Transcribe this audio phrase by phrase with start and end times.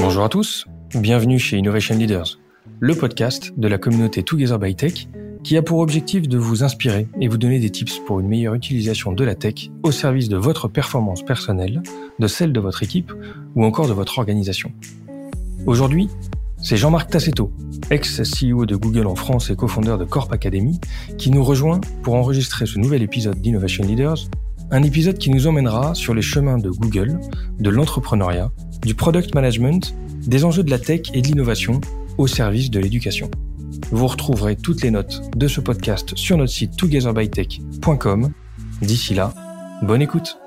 [0.00, 2.38] Bonjour à tous, bienvenue chez Innovation Leaders,
[2.80, 5.08] le podcast de la communauté Together by Tech
[5.44, 8.54] qui a pour objectif de vous inspirer et vous donner des tips pour une meilleure
[8.54, 11.82] utilisation de la tech au service de votre performance personnelle,
[12.18, 13.12] de celle de votre équipe
[13.54, 14.72] ou encore de votre organisation.
[15.66, 16.08] Aujourd'hui,
[16.62, 17.52] c'est Jean-Marc Tassetto,
[17.90, 20.80] ex-CEO de Google en France et cofondeur de Corp Academy,
[21.18, 24.30] qui nous rejoint pour enregistrer ce nouvel épisode d'Innovation Leaders,
[24.70, 27.20] un épisode qui nous emmènera sur les chemins de Google,
[27.58, 28.50] de l'entrepreneuriat,
[28.82, 29.94] du product management,
[30.26, 31.80] des enjeux de la tech et de l'innovation
[32.18, 33.30] au service de l'éducation.
[33.90, 38.32] Vous retrouverez toutes les notes de ce podcast sur notre site togetherbytech.com.
[38.82, 39.32] D'ici là,
[39.82, 40.38] bonne écoute.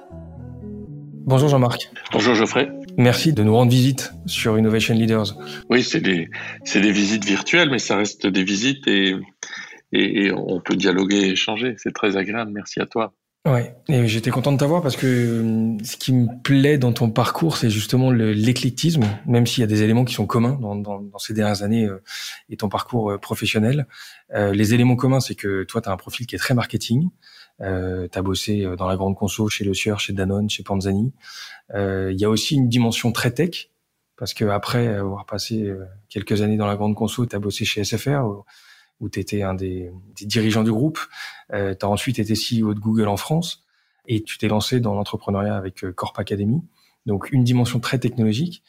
[1.25, 1.89] Bonjour Jean-Marc.
[2.11, 2.69] Bonjour Geoffrey.
[2.97, 5.37] Merci de nous rendre visite sur Innovation Leaders.
[5.69, 6.29] Oui, c'est des,
[6.73, 9.15] visites virtuelles, mais ça reste des visites et,
[9.91, 11.75] et, on peut dialoguer et échanger.
[11.77, 12.51] C'est très agréable.
[12.53, 13.13] Merci à toi.
[13.47, 17.09] Ouais, et j'étais content de t'avoir parce que euh, ce qui me plaît dans ton
[17.09, 21.33] parcours, c'est justement l'éclectisme, même s'il y a des éléments qui sont communs dans, ces
[21.33, 22.03] dernières années euh,
[22.49, 23.87] et ton parcours euh, professionnel.
[24.33, 27.09] les éléments communs, c'est que toi, tu as un profil qui est très marketing.
[27.61, 31.13] Euh, tu as bossé dans la grande conso chez Le Sieur, chez Danone, chez Panzani.
[31.73, 33.69] Il y a aussi une dimension très tech,
[34.17, 35.71] parce que après avoir passé
[36.09, 38.25] quelques années dans la grande conso, tu as bossé chez SFR,
[38.99, 40.99] où tu étais un des, dirigeants du groupe.
[41.53, 43.63] Euh, tu as ensuite été CEO de Google en France
[44.07, 46.61] et tu t'es lancé dans l'entrepreneuriat avec euh, Corp Academy.
[47.05, 48.63] Donc une dimension très technologique.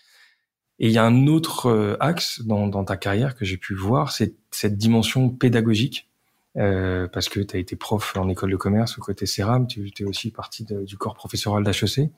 [0.81, 3.75] Et il y a un autre euh, axe dans, dans ta carrière que j'ai pu
[3.75, 6.09] voir, c'est cette dimension pédagogique.
[6.57, 9.93] Euh, parce que tu as été prof en école de commerce au côté CERAM, tu
[10.01, 12.11] es aussi partie du corps professoral d'HEC.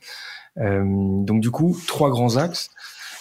[0.58, 0.82] Euh,
[1.24, 2.70] donc du coup, trois grands axes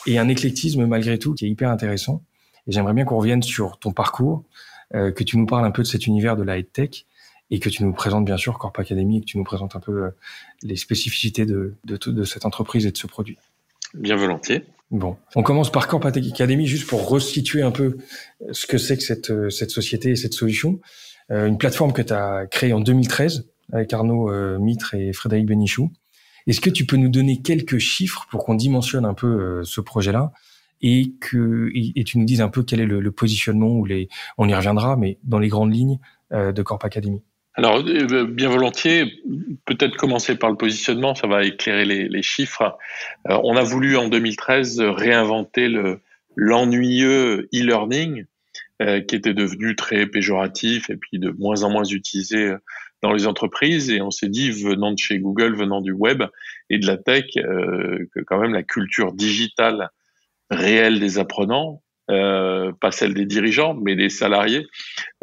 [0.06, 2.24] et un éclectisme malgré tout qui est hyper intéressant.
[2.68, 4.46] Et j'aimerais bien qu'on revienne sur ton parcours,
[4.92, 7.06] que tu nous parles un peu de cet univers de la high tech
[7.52, 9.80] et que tu nous présentes bien sûr Corp Academy et que tu nous présentes un
[9.80, 10.10] peu euh,
[10.64, 13.38] les spécificités de, de, de cette entreprise et de ce produit.
[13.94, 14.66] Bien volontiers.
[14.92, 17.98] Bon, on commence par Corp Academy juste pour restituer un peu
[18.52, 20.80] ce que c'est que cette, euh, cette société et cette solution.
[21.32, 25.46] Euh, une plateforme que tu as créée en 2013 avec Arnaud euh, Mitre et Frédéric
[25.46, 25.92] Benichou.
[26.48, 30.32] Est-ce que tu peux nous donner quelques chiffres pour qu'on dimensionne un peu ce projet-là
[30.82, 34.08] et que et, tu nous dises un peu quel est le, positionnement ou les
[34.38, 36.00] on y reviendra mais dans les grandes lignes
[36.32, 37.22] euh, de Corp Academy.
[37.56, 39.22] Alors euh, bien volontiers,
[39.66, 42.78] peut-être commencer par le positionnement, ça va éclairer les, chiffres.
[43.30, 46.00] Euh, on a voulu en 2013 réinventer le
[46.36, 48.26] l'ennuyeux e-learning
[48.80, 52.54] qui était devenu très péjoratif et puis de moins en moins utilisé
[53.02, 56.24] dans les entreprises et on s'est dit venant de chez Google, venant du web
[56.70, 59.90] et de la tech, que quand même la culture digitale
[60.50, 64.66] réelle des apprenants, euh, pas celle des dirigeants, mais des salariés,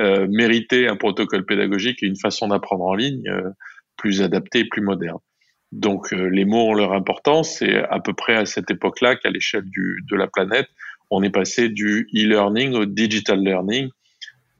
[0.01, 3.51] euh, mériter un protocole pédagogique et une façon d'apprendre en ligne euh,
[3.97, 5.19] plus adaptée et plus moderne.
[5.73, 9.31] Donc euh, les mots ont leur importance et à peu près à cette époque-là qu'à
[9.31, 10.69] l'échelle de la planète,
[11.11, 13.89] on est passé du e-learning au digital learning.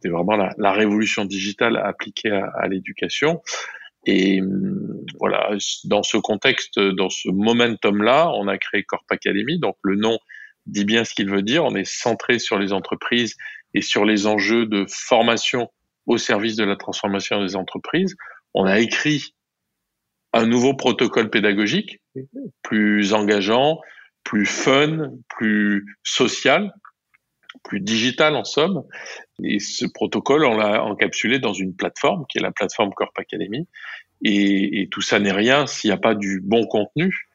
[0.03, 3.41] C'est vraiment la, la, révolution digitale appliquée à, à l'éducation.
[4.05, 5.51] Et hum, voilà,
[5.85, 9.59] dans ce contexte, dans ce momentum-là, on a créé Corp Academy.
[9.59, 10.19] Donc le nom
[10.67, 11.65] dit bien ce qu'il veut dire.
[11.65, 13.37] On est centré sur les entreprises
[13.75, 15.71] et sur les enjeux de formation
[16.07, 18.17] au service de la transformation des entreprises.
[18.55, 19.35] On a écrit
[20.33, 22.01] un nouveau protocole pédagogique,
[22.63, 23.81] plus engageant,
[24.23, 26.73] plus fun, plus social,
[27.65, 28.83] plus digital en somme.
[29.43, 33.67] Et ce protocole, on l'a encapsulé dans une plateforme qui est la plateforme Corp Academy.
[34.23, 37.29] Et, et tout ça n'est rien s'il n'y a pas du bon contenu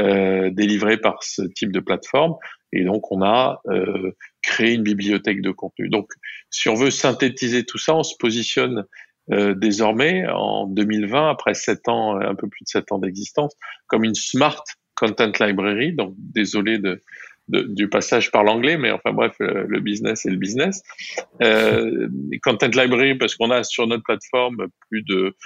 [0.00, 2.34] euh, délivré par ce type de plateforme.
[2.72, 4.12] Et donc, on a euh,
[4.42, 5.88] créé une bibliothèque de contenu.
[5.88, 6.10] Donc,
[6.50, 8.84] si on veut synthétiser tout ça, on se positionne
[9.30, 13.54] euh, désormais en 2020, après sept ans, un peu plus de sept ans d'existence,
[13.86, 14.64] comme une smart
[14.96, 15.92] content library.
[15.92, 17.00] Donc, désolé de,
[17.48, 20.82] de, du passage par l'anglais, mais enfin bref, le, business est le business.
[21.42, 22.08] Euh,
[22.42, 25.36] content library parce qu'on a sur notre plateforme plus de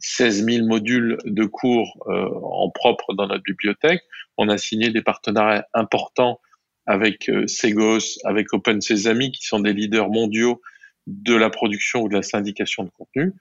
[0.00, 4.02] 16 000 modules de cours euh, en propre dans notre bibliothèque.
[4.36, 6.40] On a signé des partenariats importants
[6.86, 10.60] avec euh, Segos, avec Open Sesame, qui sont des leaders mondiaux
[11.06, 13.32] de la production ou de la syndication de contenu.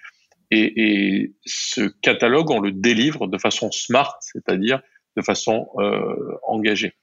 [0.51, 4.81] Et, et ce catalogue, on le délivre de façon smart, c'est-à-dire
[5.17, 6.93] de façon euh, engagée.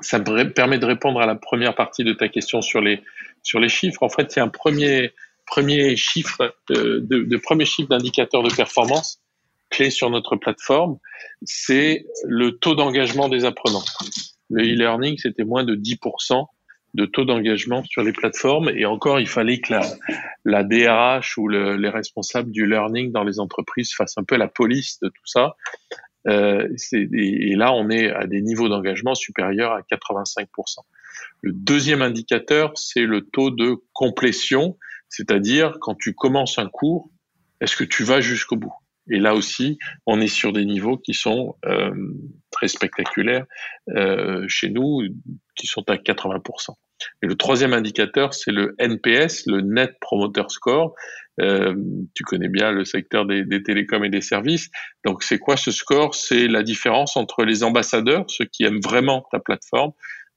[0.00, 3.00] Ça me permet de répondre à la première partie de ta question sur les
[3.42, 4.02] sur les chiffres.
[4.02, 5.12] En fait, il y a un premier
[5.46, 9.20] premier chiffre de, de, de premier chiffre d'indicateur de performance
[9.70, 10.98] clé sur notre plateforme,
[11.42, 13.84] c'est le taux d'engagement des apprenants.
[14.50, 16.46] Le e-learning, c'était moins de 10%
[16.94, 18.70] de taux d'engagement sur les plateformes.
[18.70, 19.82] Et encore, il fallait que la,
[20.44, 24.48] la DRH ou le, les responsables du learning dans les entreprises fassent un peu la
[24.48, 25.56] police de tout ça.
[26.26, 30.46] Euh, et, là, on est à des niveaux d'engagement supérieurs à 85%.
[31.42, 34.78] Le deuxième indicateur, c'est le taux de complétion,
[35.16, 37.08] c'est-à-dire quand tu commences un cours,
[37.60, 38.74] est-ce que tu vas jusqu'au bout?
[39.10, 41.94] Et là aussi, on est sur des niveaux qui sont euh,
[42.50, 43.44] très spectaculaires
[43.90, 45.02] euh, chez nous,
[45.54, 46.70] qui sont à 80%.
[47.22, 50.94] Et le troisième indicateur, c'est le NPS, le Net Promoter Score.
[51.40, 51.76] Euh,
[52.14, 54.68] tu connais bien le secteur des, des télécoms et des services.
[55.04, 56.14] Donc, c'est quoi ce score?
[56.14, 59.92] C'est la différence entre les ambassadeurs, ceux qui aiment vraiment ta plateforme,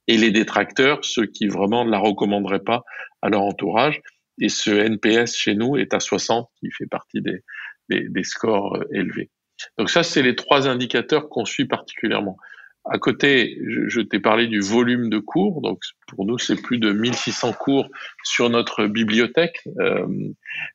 [0.08, 2.84] et les détracteurs, ceux qui vraiment ne la recommanderaient pas
[3.22, 4.02] à leur entourage.
[4.40, 7.44] Et ce NPS chez nous est à 60, qui fait partie des,
[7.90, 9.30] des, des scores euh, élevés.
[9.78, 12.38] Donc ça, c'est les trois indicateurs qu'on suit particulièrement.
[12.86, 15.62] À côté, je, je t'ai parlé du volume de cours.
[15.62, 17.88] Donc pour nous, c'est plus de 1600 cours
[18.24, 20.08] sur notre bibliothèque euh,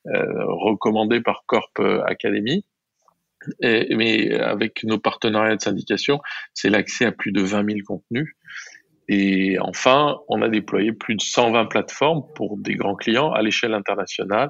[0.08, 2.64] euh, recommandée par Corp Academy.
[3.60, 6.20] Mais avec nos partenariats de syndication,
[6.54, 8.36] c'est l'accès à plus de 20 000 contenus.
[9.14, 13.74] Et enfin, on a déployé plus de 120 plateformes pour des grands clients à l'échelle
[13.74, 14.48] internationale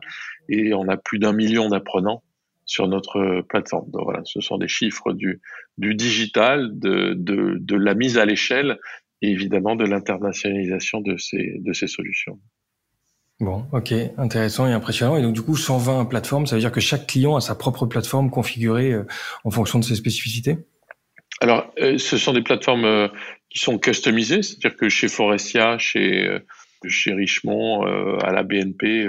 [0.49, 2.23] et on a plus d'un million d'apprenants
[2.64, 3.91] sur notre plateforme.
[3.91, 5.41] Donc voilà, ce sont des chiffres du,
[5.79, 8.79] du digital, de, de, la mise à l'échelle
[9.20, 12.38] et évidemment de l'internationalisation de ces, de ces solutions.
[13.41, 15.17] Bon, ok, intéressant et impressionnant.
[15.17, 17.85] Et donc du coup, 120 plateformes, ça veut dire que chaque client a sa propre
[17.87, 19.06] plateforme configurée euh,
[19.43, 20.58] en fonction de ses spécificités?
[21.40, 23.08] Alors, euh, ce sont des plateformes euh,
[23.50, 26.38] qui sont customisées, c'est-à-dire que chez Forestia, chez euh,
[26.88, 27.84] chez Richemont,
[28.23, 29.08] à la BNP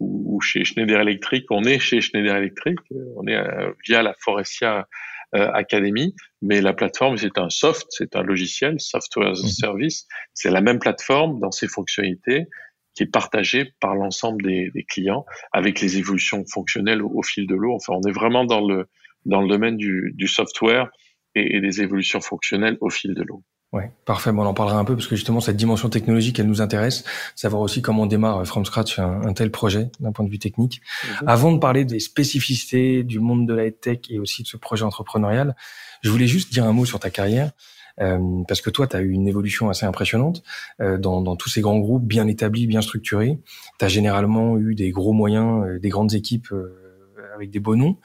[0.00, 2.76] ou, chez Schneider Electric, on est chez Schneider Electric,
[3.16, 3.42] on est
[3.88, 4.86] via la Forestia
[5.32, 9.48] Academy, mais la plateforme c'est un soft, c'est un logiciel, software as a mmh.
[9.48, 12.48] service, c'est la même plateforme dans ses fonctionnalités
[12.94, 17.54] qui est partagée par l'ensemble des, des, clients avec les évolutions fonctionnelles au, fil de
[17.54, 17.72] l'eau.
[17.76, 18.88] Enfin, on est vraiment dans le
[19.24, 20.90] dans le domaine du, du software
[21.34, 23.42] et, des évolutions fonctionnelles au fil de l'eau.
[23.72, 24.32] Ouais, parfait.
[24.32, 27.04] Bon, on en parlera un peu parce que justement cette dimension technologique, elle nous intéresse.
[27.36, 30.80] Savoir aussi comment on démarre from scratch un, tel projet d'un point de vue technique.
[31.22, 31.28] Mhm.
[31.28, 34.84] Avant de parler des spécificités du monde de la tech et aussi de ce projet
[34.84, 35.54] entrepreneurial,
[36.02, 37.52] je voulais juste dire un mot sur ta carrière.
[38.00, 40.42] Euh, parce que toi, tu as eu une évolution assez impressionnante
[40.80, 43.38] euh, dans, dans, tous ces grands groupes bien établis, bien structurés.
[43.78, 46.74] Tu as généralement eu des gros moyens, euh, des grandes équipes euh,
[47.34, 47.98] avec des beaux noms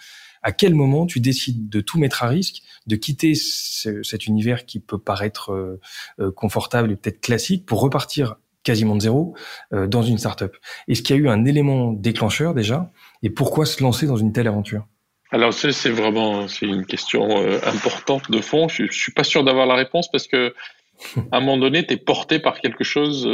[0.45, 4.79] à quel moment tu décides de tout mettre à risque, de quitter cet univers qui
[4.79, 5.81] peut paraître euh,
[6.19, 9.35] euh, confortable et peut-être classique pour repartir quasiment de zéro
[9.73, 10.55] euh, dans une startup?
[10.87, 12.91] Est-ce qu'il y a eu un élément déclencheur déjà?
[13.23, 14.85] Et pourquoi se lancer dans une telle aventure?
[15.31, 18.67] Alors c'est vraiment c'est une question importante de fond.
[18.67, 20.53] Je, je suis pas sûr d'avoir la réponse parce que
[21.31, 23.27] à un moment donné, tu es porté par quelque chose,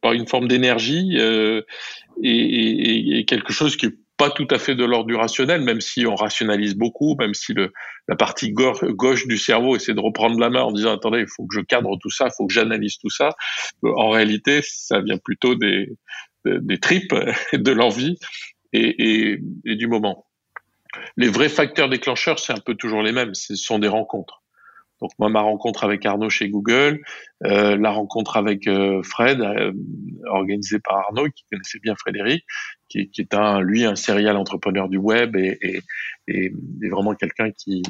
[0.00, 1.16] par une forme d'énergie
[2.22, 3.86] et, quelque chose qui
[4.18, 7.54] pas tout à fait de l'ordre du rationnel, même si on rationalise beaucoup, même si
[7.54, 7.72] le,
[8.08, 11.46] la partie gauche, du cerveau essaie de reprendre la main en disant attendez, il faut
[11.46, 13.30] que je cadre tout ça, il faut que j'analyse tout ça.
[13.82, 15.88] En réalité, ça vient plutôt des,
[16.44, 17.14] des, tripes,
[17.52, 18.18] de l'envie
[18.72, 20.26] et, et, et du moment.
[21.16, 24.42] Les vrais facteurs déclencheurs, c'est un peu toujours les mêmes, ce sont des rencontres.
[25.00, 27.00] Donc moi, ma rencontre avec Arnaud chez Google,
[27.44, 29.72] euh, la rencontre avec euh, Fred, euh,
[30.26, 32.44] organisée par Arnaud, qui connaissait bien Frédéric,
[32.88, 35.82] qui, qui, est un, lui un serial entrepreneur du web et, et,
[36.26, 36.52] et,
[36.90, 37.82] vraiment quelqu'un qui,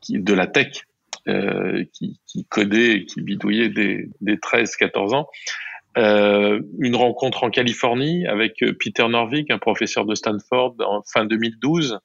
[0.00, 0.82] qui de la tech,
[1.28, 5.28] euh, qui, qui, codait qui bidouillait des, des 13-14 ans.
[5.98, 12.00] Euh, une rencontre en Californie avec Peter Norvig, un professeur de Stanford en fin 2012,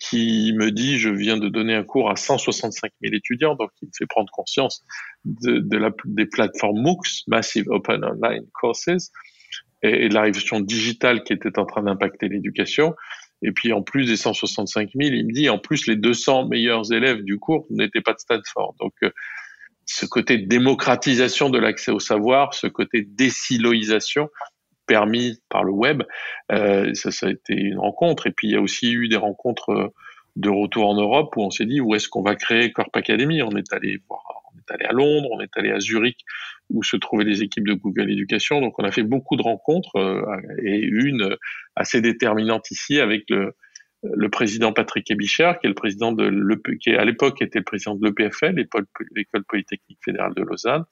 [0.00, 3.86] qui me dit je viens de donner un cours à 165 000 étudiants, donc il
[3.86, 4.84] me fait prendre conscience
[5.24, 8.88] de, la, des plateformes MOOCs, Massive Open Online Courses,
[9.82, 12.94] et, et de la révolution digitale qui était en train d'impacter l'éducation.
[13.42, 16.92] Et puis en plus des 165 000, il me dit en plus les 200 meilleurs
[16.92, 18.74] élèves du cours n'étaient pas de Stanford.
[18.80, 19.10] Donc euh,
[19.86, 24.28] ce côté démocratisation de l'accès au savoir, ce côté désiloisation,
[24.90, 26.02] permis par le web.
[26.50, 28.26] Euh, ça, a été une rencontre.
[28.26, 29.88] Et puis il y a aussi eu des rencontres euh,
[30.34, 33.40] de retour en Europe où on s'est dit où est-ce qu'on va créer Corp Academy?
[33.40, 36.18] On est allé voir, on est allé à Londres, on est allé à Zurich
[36.70, 38.60] où se trouvaient les équipes de Google Éducation.
[38.60, 40.24] Donc on a fait beaucoup de rencontres euh,
[40.64, 41.36] et une
[41.76, 43.54] assez déterminante ici avec le,
[44.32, 46.24] président Patrick Ebicher, qui est le président de
[46.80, 50.84] qui à l'époque était le président de l'EPFL, l'école polytechnique fédérale de Lausanne,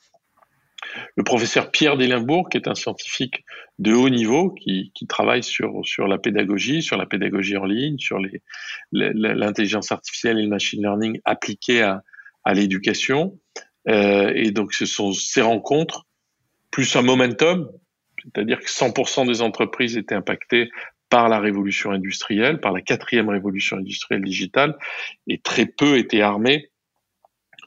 [1.17, 3.45] le professeur Pierre Delimbourg, qui est un scientifique
[3.79, 8.19] de haut niveau, qui, travaille sur, sur la pédagogie, sur la pédagogie en ligne, sur
[8.93, 12.03] l'intelligence artificielle et le machine learning appliqués à,
[12.45, 13.39] à l'éducation.
[13.89, 16.07] Euh, et donc, ce sont ces rencontres,
[16.71, 17.71] plus un momentum,
[18.23, 20.71] c'est-à-dire que 100% des entreprises étaient impactées
[21.09, 24.77] par la révolution industrielle, par la quatrième révolution industrielle digitale,
[25.27, 26.71] et très peu étaient armés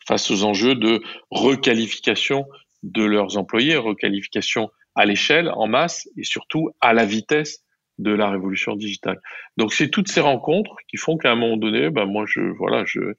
[0.08, 2.48] face aux enjeux de requalification
[2.84, 7.64] de leurs employés, requalification à l'échelle, en masse, et surtout à la vitesse
[7.98, 9.20] de la révolution digitale.
[9.58, 12.84] Donc c'est toutes ces rencontres qui font qu'à un moment donné, ben moi je voilà,
[12.86, 13.14] je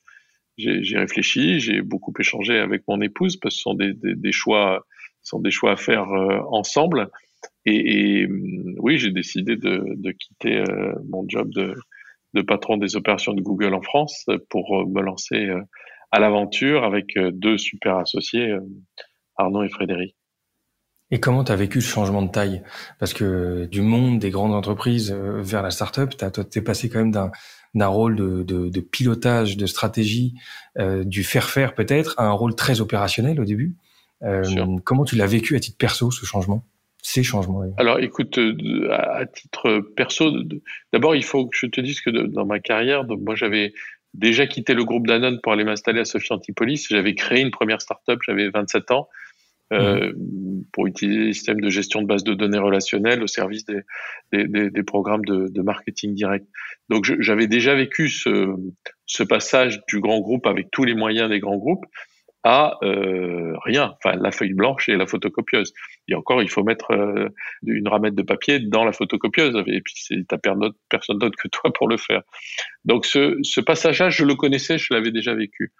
[0.59, 4.33] j'ai réfléchi, j'ai beaucoup échangé avec mon épouse parce que ce sont des, des, des
[4.33, 4.85] choix
[5.23, 7.09] sont des choix à faire euh, ensemble.
[7.64, 8.28] Et, et
[8.78, 11.75] oui, j'ai décidé de, de quitter euh, mon job de,
[12.35, 15.49] de patron des opérations de Google en France pour euh, me lancer
[16.11, 18.52] à l'aventure avec deux super associés,
[19.42, 20.16] Arnaud et Frédéric.
[21.11, 22.62] Et comment tu as vécu ce changement de taille?
[22.99, 27.00] Parce que du monde des grandes entreprises euh, vers la startup, tu es passé quand
[27.00, 27.30] même
[27.75, 30.34] d'un rôle de, de, de, pilotage, de stratégie,
[30.78, 33.76] euh, du faire-faire peut-être, à un rôle très opérationnel au début.
[34.22, 34.42] Euh,
[34.84, 36.64] comment tu l'as vécu à titre perso, ce changement?
[37.02, 40.30] Ces changements Alors écoute, euh, à titre perso,
[40.92, 43.75] d'abord il faut que je te dise que dans ma carrière, donc moi j'avais
[44.14, 46.87] déjà quitté le groupe Danone pour aller m'installer à Sophie Antipolis.
[46.88, 49.08] J'avais créé une première startup, j'avais 27 ans.
[49.73, 50.12] Euh,
[50.73, 53.81] pour utiliser les systèmes de gestion de base de données relationnelles au service des,
[54.33, 56.47] des, des, programmes de, de, marketing direct.
[56.88, 58.55] Donc j'avais déjà vécu ce,
[59.07, 61.85] ce, passage du grand groupe avec tous les moyens des grands groupes
[62.45, 65.73] à euh, rien, enfin la feuille blanche et la photocopieuse.
[66.09, 67.29] Et encore, il faut mettre euh,
[67.67, 71.88] une ramette de papier dans la photocopieuse, et puis t'as personne d'autre que toi pour
[71.88, 72.23] le faire.
[72.85, 75.73] Donc ce, ce passage-là, je le connaissais, je l'avais déjà vécu.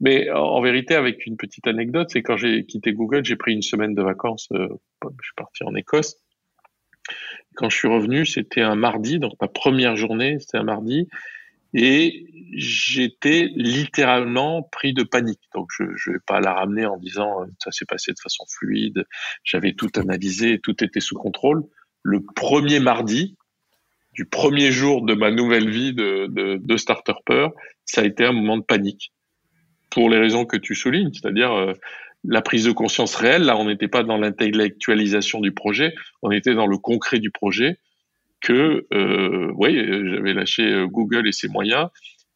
[0.00, 3.62] Mais en vérité, avec une petite anecdote, c'est quand j'ai quitté Google, j'ai pris une
[3.62, 4.48] semaine de vacances.
[4.52, 4.68] Euh,
[5.02, 6.16] je suis parti en Écosse.
[7.54, 11.08] Quand je suis revenu, c'était un mardi, donc ma première journée, c'était un mardi,
[11.72, 15.40] et j'étais littéralement pris de panique.
[15.54, 18.44] Donc je ne vais pas la ramener en disant euh, ça s'est passé de façon
[18.48, 19.04] fluide,
[19.44, 21.64] j'avais tout analysé, tout était sous contrôle.
[22.02, 23.36] Le premier mardi,
[24.12, 27.12] du premier jour de ma nouvelle vie de, de, de starter
[27.84, 29.12] ça a été un moment de panique
[29.96, 31.72] pour les raisons que tu soulignes, c'est-à-dire euh,
[32.22, 33.44] la prise de conscience réelle.
[33.44, 37.78] Là, on n'était pas dans l'intellectualisation du projet, on était dans le concret du projet.
[38.42, 41.88] Que, euh, oui, j'avais lâché euh, Google et ses moyens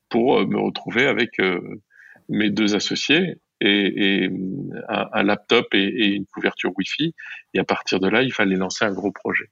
[0.08, 1.32] pour me retrouver avec
[2.30, 4.30] mes deux associés et,
[4.88, 7.14] un, laptop et, une couverture Wi-Fi.
[7.52, 9.50] Et à partir de là, il fallait lancer un gros projet.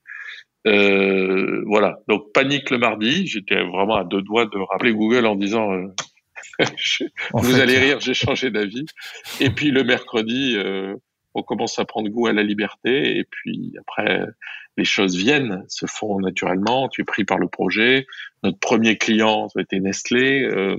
[0.67, 1.99] Euh, voilà.
[2.09, 3.27] Donc panique le mardi.
[3.27, 5.71] J'étais vraiment à deux doigts de rappeler Google en disant
[7.33, 8.87] vous allez rire, j'ai changé d'avis.
[9.41, 10.95] Et puis le mercredi, euh,
[11.35, 13.19] on commence à prendre goût à la liberté.
[13.19, 14.25] Et puis après,
[14.77, 16.89] les choses viennent, se font naturellement.
[16.89, 18.07] Tu es pris par le projet.
[18.43, 20.43] Notre premier client, ça a été Nestlé.
[20.43, 20.77] Euh,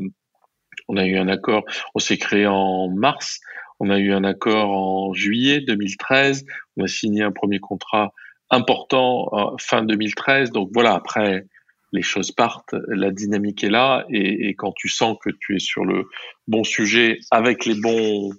[0.88, 1.64] on a eu un accord.
[1.96, 3.40] On s'est créé en mars.
[3.80, 6.46] On a eu un accord en juillet 2013.
[6.78, 8.14] On a signé un premier contrat
[8.50, 10.52] important euh, fin 2013.
[10.52, 11.46] Donc voilà, après
[11.92, 15.60] les choses partent, la dynamique est là, et, et, quand tu sens que tu es
[15.60, 16.08] sur le
[16.48, 18.32] bon sujet avec les bons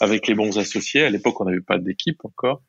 [0.00, 2.62] avec les bons associés, à l'époque on n'avait pas d'équipe encore,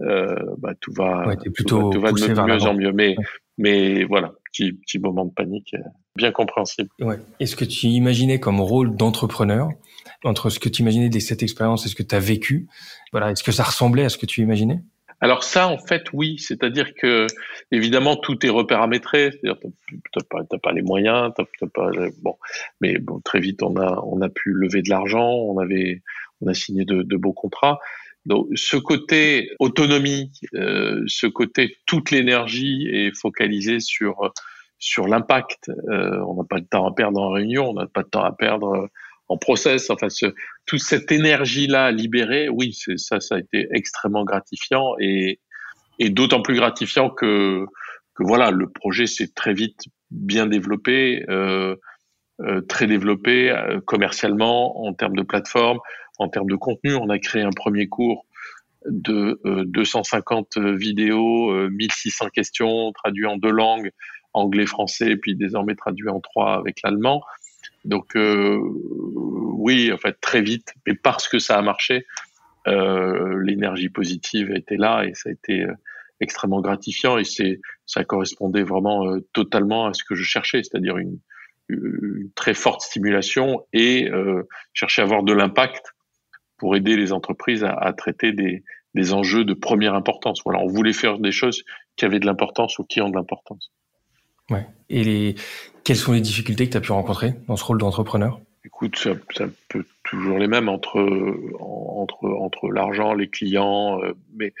[0.00, 2.92] euh, bah, tout va ouais, plutôt tout va, de mieux en mieux.
[2.92, 3.14] Mais
[3.58, 6.88] mais voilà, petit petit moment de panique, euh, bien compréhensible.
[7.00, 7.18] Ouais.
[7.40, 9.68] Est-ce que tu imaginais comme rôle d'entrepreneur
[10.24, 12.68] entre ce que tu imaginais de cette expérience et ce que tu as vécu,
[13.12, 14.82] voilà, est-ce que ça ressemblait à ce que tu imaginais?
[15.22, 17.28] Alors ça, en fait, oui, c'est-à-dire que
[17.70, 19.60] évidemment tout est reparamétré, c'est-à-dire
[20.12, 22.36] t'as pas, pas les moyens, t'as pas bon,
[22.80, 26.02] mais bon, très vite on a on a pu lever de l'argent, on avait
[26.40, 27.78] on a signé de, de beaux contrats.
[28.26, 34.32] Donc ce côté autonomie, euh, ce côté toute l'énergie est focalisée sur
[34.80, 35.70] sur l'impact.
[35.88, 38.24] Euh, on n'a pas de temps à perdre en réunion, on n'a pas de temps
[38.24, 38.88] à perdre
[39.28, 39.88] en process.
[39.88, 40.26] Enfin, ce,
[40.66, 45.38] toute cette énergie-là libérée, oui, ça, ça a été extrêmement gratifiant et,
[46.00, 47.66] d'autant plus gratifiant que,
[48.18, 51.76] voilà, le projet s'est très vite bien développé, euh,
[52.40, 55.78] euh, très développé euh, commercialement en termes de plateforme,
[56.18, 56.94] en termes de contenu.
[56.94, 58.26] On a créé un premier cours
[58.86, 63.92] de 250 vidéos, 1600 questions traduites en deux langues,
[64.32, 67.22] anglais, français, puis désormais traduit en trois avec l'allemand.
[67.84, 68.16] Donc
[69.62, 72.04] oui, en fait, très vite, mais parce que ça a marché,
[72.66, 75.72] euh, l'énergie positive était là et ça a été euh,
[76.20, 80.98] extrêmement gratifiant et c'est ça correspondait vraiment euh, totalement à ce que je cherchais, c'est-à-dire
[80.98, 81.18] une,
[82.34, 84.10] très forte stimulation et
[84.74, 85.94] chercher à avoir de l'impact
[86.58, 90.42] pour aider les entreprises à, traiter des, enjeux de première importance.
[90.44, 91.62] On voulait faire des choses
[91.96, 93.72] qui avaient de l'importance ou qui ont de l'importance.
[94.90, 95.34] Et les...
[95.82, 98.38] quelles sont les difficultés que tu as pu rencontrer dans ce rôle d'entrepreneur?
[98.64, 101.00] Écoute, ça, ça, peut toujours les mêmes entre
[101.58, 104.54] entre entre l'argent, les clients, euh, mais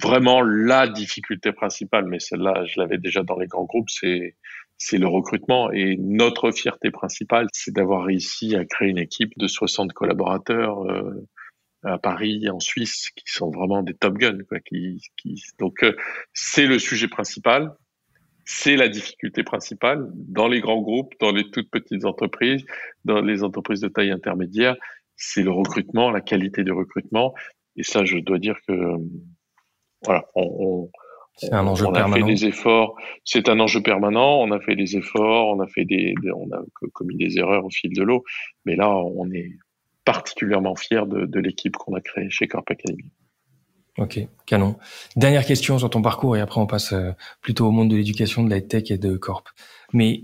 [0.00, 4.36] Vraiment, la difficulté principale, mais celle-là, je l'avais déjà dans les grands groupes, c'est
[4.76, 5.72] c'est le recrutement.
[5.72, 11.26] Et notre fierté principale, c'est d'avoir réussi à créer une équipe de 60 collaborateurs euh,
[11.82, 14.38] à Paris, en Suisse, qui sont vraiment des top guns.
[14.48, 15.42] Quoi, qui, qui...
[15.58, 15.96] Donc, euh,
[16.32, 17.74] c'est le sujet principal.
[18.50, 22.64] C'est la difficulté principale dans les grands groupes, dans les toutes petites entreprises,
[23.04, 24.74] dans les entreprises de taille intermédiaire.
[25.16, 27.34] C'est le recrutement, la qualité du recrutement.
[27.76, 28.72] Et ça, je dois dire que
[30.02, 30.88] voilà, on,
[31.36, 32.96] c'est un enjeu on a fait des efforts.
[33.22, 34.40] C'est un enjeu permanent.
[34.40, 36.62] On a fait des efforts, on a fait des, on a
[36.94, 38.24] commis des erreurs au fil de l'eau.
[38.64, 39.58] Mais là, on est
[40.06, 43.12] particulièrement fier de, de l'équipe qu'on a créée chez Corp Academy.
[43.98, 44.76] Ok, canon.
[45.16, 48.44] Dernière question sur ton parcours et après on passe euh, plutôt au monde de l'éducation,
[48.44, 49.48] de la tech et de Corp.
[49.92, 50.22] Mais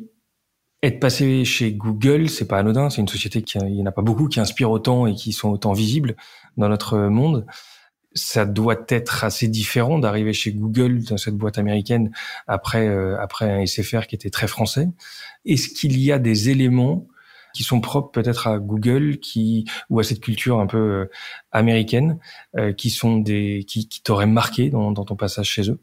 [0.83, 2.91] être passé chez Google, c'est pas anodin.
[2.91, 5.33] C'est une société qui, il n'y en a pas beaucoup qui inspirent autant et qui
[5.33, 6.15] sont autant visibles
[6.57, 7.47] dans notre monde
[8.15, 12.13] ça doit être assez différent d'arriver chez Google dans cette boîte américaine
[12.47, 14.89] après euh, après un SFR qui était très français.
[15.45, 17.07] Est-ce qu'il y a des éléments
[17.55, 21.11] qui sont propres peut-être à Google qui ou à cette culture un peu euh,
[21.53, 22.19] américaine
[22.57, 25.79] euh, qui sont des qui, qui t'auraient marqué dans, dans ton passage chez eux?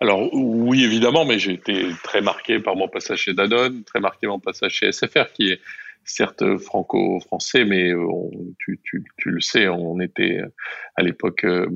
[0.00, 4.26] Alors oui, évidemment, mais j'ai été très marqué par mon passage chez Danone, très marqué
[4.26, 5.60] mon passage chez SFR, qui est
[6.06, 8.06] certes franco-français, mais euh,
[8.58, 10.40] tu, tu, tu, le sais, on était
[10.94, 11.66] à l'époque, euh,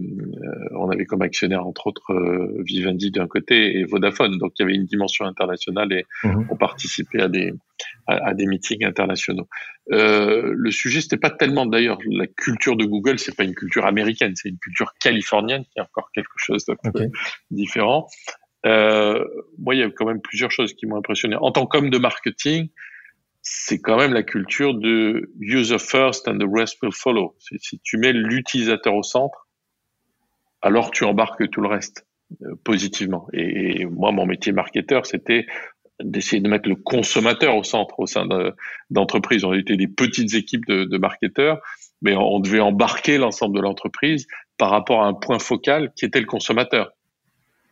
[0.70, 4.64] on avait comme actionnaire entre autres euh, Vivendi d'un côté et Vodafone, donc il y
[4.64, 6.46] avait une dimension internationale et mhm.
[6.48, 7.52] on participait à des
[8.06, 9.48] à, des meetings internationaux.
[9.92, 13.86] Euh, le sujet, c'était pas tellement d'ailleurs la culture de Google, c'est pas une culture
[13.86, 16.76] américaine, c'est une culture californienne qui est encore quelque chose de
[17.50, 18.08] différent.
[18.66, 19.24] Euh,
[19.58, 21.36] moi, il y a quand même plusieurs choses qui m'ont impressionné.
[21.36, 22.68] En tant qu'homme de marketing,
[23.42, 27.36] c'est quand même la culture de user first and the rest will follow.
[27.38, 29.48] Si tu mets l'utilisateur au centre,
[30.62, 32.06] alors tu embarques tout le reste
[32.42, 33.26] euh, positivement.
[33.32, 35.46] Et, moi, mon métier marketeur, c'était
[36.02, 38.26] d'essayer de mettre le consommateur au centre au sein
[38.88, 39.44] d'entreprises.
[39.44, 41.60] on était des petites équipes de, de marketeurs,
[42.00, 46.20] mais on devait embarquer l'ensemble de l'entreprise par rapport à un point focal qui était
[46.20, 46.90] le consommateur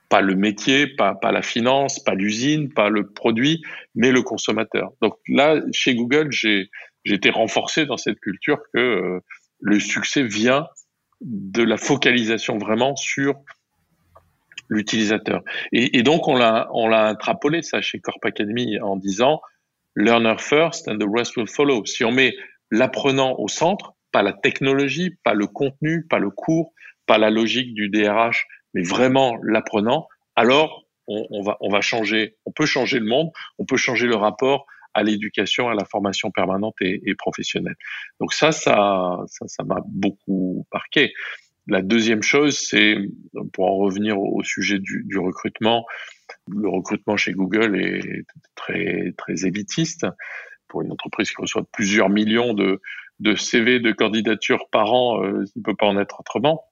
[0.09, 3.63] pas le métier, pas, pas la finance, pas l'usine, pas le produit,
[3.95, 4.93] mais le consommateur.
[5.03, 6.71] Donc là, chez Google, j'ai
[7.05, 9.21] été renforcé dans cette culture que euh,
[9.61, 10.67] le succès vient
[11.21, 13.35] de la focalisation vraiment sur
[14.69, 15.43] l'utilisateur.
[15.73, 19.41] Et, et, donc on l'a on l'a intrapolé ça chez Corp Academy en disant
[19.97, 21.85] learner first and the rest will follow.
[21.85, 22.35] Si on met
[22.71, 26.73] l'apprenant au centre, pas la technologie, pas le contenu, pas le cours,
[27.07, 32.99] pas la logique du DRH, mais vraiment l'apprenant, alors on, va, changer, on peut changer
[32.99, 37.77] le monde, on peut changer le rapport à l'éducation, à la formation permanente et, professionnelle.
[38.21, 41.13] Donc ça, ça, ça, m'a beaucoup marqué.
[41.67, 42.97] La deuxième chose, c'est,
[43.53, 45.87] pour en revenir au, sujet du, recrutement,
[46.51, 50.07] le recrutement chez Google est très, très élitiste.
[50.67, 52.81] Pour une entreprise qui reçoit plusieurs millions de,
[53.21, 56.68] de CV, de candidatures par an, euh, il ne peut pas en être autrement.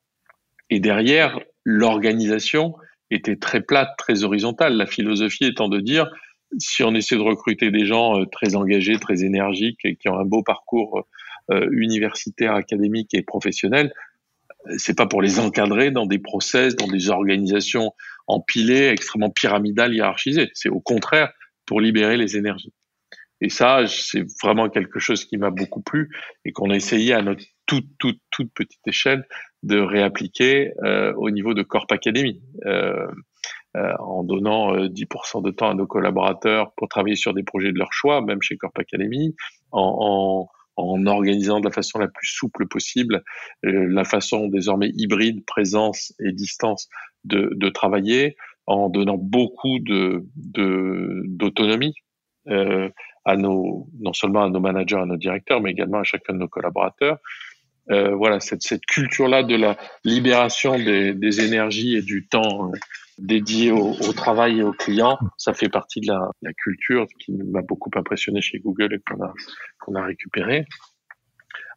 [0.71, 2.75] Et derrière, l'organisation
[3.11, 4.77] était très plate, très horizontale.
[4.77, 6.11] La philosophie étant de dire,
[6.59, 10.19] si on essaie de recruter des gens euh, très engagés, très énergiques et qui ont
[10.19, 11.07] un beau parcours
[11.51, 13.93] euh, universitaire, académique et professionnel,
[14.69, 17.93] euh, c'est pas pour les encadrer dans des process, dans des organisations
[18.27, 20.51] empilées, extrêmement pyramidales, hiérarchisées.
[20.55, 21.33] C'est au contraire
[21.67, 22.73] pour libérer les énergies.
[23.41, 26.11] Et ça, c'est vraiment quelque chose qui m'a beaucoup plu
[26.45, 29.27] et qu'on a essayé à notre toute, toute, toute petite échelle
[29.63, 32.43] de réappliquer euh, au niveau de Corp Academy.
[32.65, 33.07] Euh,
[33.77, 37.79] euh, en donnant 10% de temps à nos collaborateurs pour travailler sur des projets de
[37.79, 39.37] leur choix, même chez Corp Academy,
[39.71, 43.23] en, en, en organisant de la façon la plus souple possible
[43.63, 46.89] la façon désormais hybride, présence et distance
[47.25, 51.95] de, de travailler, en donnant beaucoup de d'autonomie
[52.49, 52.89] euh,
[53.25, 56.39] à nos, non seulement à nos managers, à nos directeurs, mais également à chacun de
[56.39, 57.19] nos collaborateurs.
[57.91, 62.77] Euh, voilà, cette, cette culture-là de la libération des, énergies et du temps euh,
[63.19, 67.91] dédié au, travail et aux clients, ça fait partie de la, culture qui m'a beaucoup
[67.95, 69.33] impressionné chez Google et qu'on a,
[69.79, 70.65] qu'on a récupéré.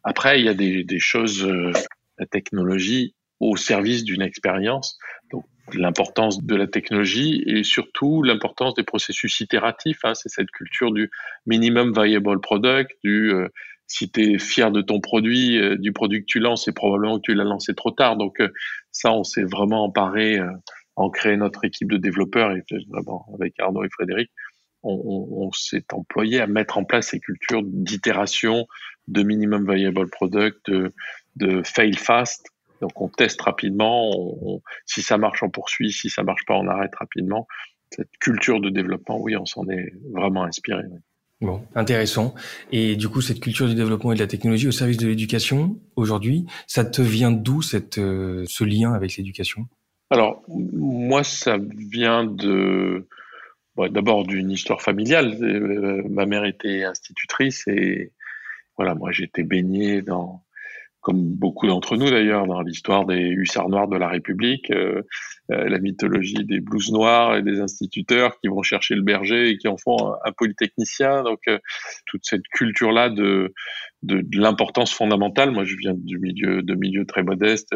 [0.02, 1.72] Après, il y a des, des choses, euh,
[2.18, 4.98] la technologie au service d'une expérience.
[5.30, 10.04] Donc, l'importance de la technologie et surtout l'importance des processus itératifs.
[10.04, 11.10] Hein, c'est cette culture du
[11.46, 13.32] minimum viable product, du
[13.90, 17.16] si tu es fier de ton produit, euh, du produit que tu lances, c'est probablement
[17.16, 18.16] que tu l'as lancé trop tard.
[18.16, 18.48] Donc euh,
[18.92, 20.48] ça, on s'est vraiment emparé euh,
[20.94, 24.30] en créant notre équipe de développeurs et vraiment avec Arnaud et Frédéric,
[24.82, 28.66] on, s'est employé à mettre en place ces cultures d'itération,
[29.08, 30.70] de minimum viable product,
[31.36, 32.46] de, fail fast.
[32.80, 34.10] Donc on teste rapidement,
[34.86, 37.46] si ça marche, on poursuit, si ça marche pas, on arrête rapidement.
[37.90, 40.84] Cette culture de développement, oui, on s'en est vraiment inspiré.
[41.40, 42.34] Bon, intéressant.
[42.70, 45.78] Et du coup, cette culture du développement et de la technologie au service de l'éducation,
[45.96, 47.60] aujourd'hui, ça te vient d'où
[47.98, 49.66] euh, ce lien avec l'éducation?
[50.10, 53.06] Alors, moi, ça vient de
[53.88, 55.38] d'abord d'une histoire familiale.
[55.42, 58.12] Euh, ma mère était institutrice et
[58.76, 60.44] voilà, moi j'étais baigné dans
[61.00, 65.02] comme beaucoup d'entre nous d'ailleurs, dans l'histoire des hussards noirs de la République, euh,
[65.50, 69.56] euh, la mythologie des blouses noires et des instituteurs qui vont chercher le berger et
[69.56, 71.22] qui en font un, polytechnicien.
[71.22, 71.58] Donc euh,
[72.06, 73.54] toute cette culture-là de,
[74.02, 75.52] de, l'importance fondamentale.
[75.52, 77.74] Moi, je viens du milieu de milieu très modeste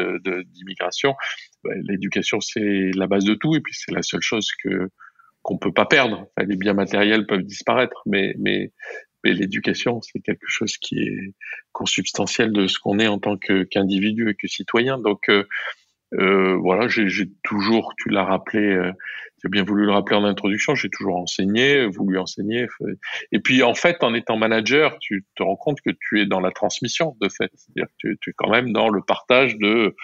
[0.53, 1.15] d'immigration.
[1.63, 4.89] Bah, l'éducation, c'est la base de tout et puis c'est la seule chose que
[5.41, 6.25] qu'on peut pas perdre.
[6.43, 8.33] les biens matériels peuvent disparaître, mais
[9.25, 11.33] mais l'éducation, c'est quelque chose qui est
[11.73, 14.99] consubstantiel de ce qu'on est en tant qu'individu et que citoyen.
[14.99, 15.29] Donc
[16.13, 18.91] euh, voilà, j'ai toujours, tu l'as rappelé, euh,
[19.39, 22.67] tu as bien voulu le rappeler en introduction, j'ai toujours enseigné, voulu enseigner.
[23.31, 26.39] Et puis en fait, en étant manager, tu te rends compte que tu es dans
[26.39, 29.95] la transmission de fait, c'est-à-dire que tu, tu, es quand même dans le partage de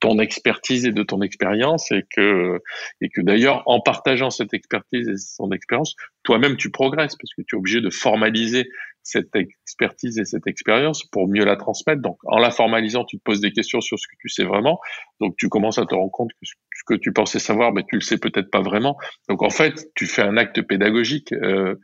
[0.00, 2.60] ton expertise et de ton expérience et que
[3.00, 7.42] et que d'ailleurs en partageant cette expertise et son expérience, toi-même tu progresses parce que
[7.42, 8.68] tu es obligé de formaliser
[9.06, 12.02] cette expertise et cette expérience pour mieux la transmettre.
[12.02, 14.80] Donc en la formalisant, tu te poses des questions sur ce que tu sais vraiment.
[15.20, 17.94] Donc tu commences à te rendre compte que ce que tu pensais savoir, mais tu
[17.94, 18.96] le sais peut-être pas vraiment.
[19.28, 21.76] Donc en fait, tu fais un acte pédagogique euh,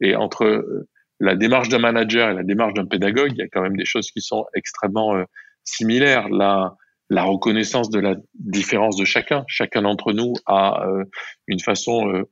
[0.00, 0.88] et entre euh,
[1.20, 3.84] la démarche d'un manager et la démarche d'un pédagogue, il y a quand même des
[3.84, 5.24] choses qui sont extrêmement euh,
[5.64, 6.30] similaires.
[6.30, 6.76] Là,
[7.10, 9.44] la reconnaissance de la différence de chacun.
[9.48, 10.86] Chacun d'entre nous a
[11.48, 12.24] une façon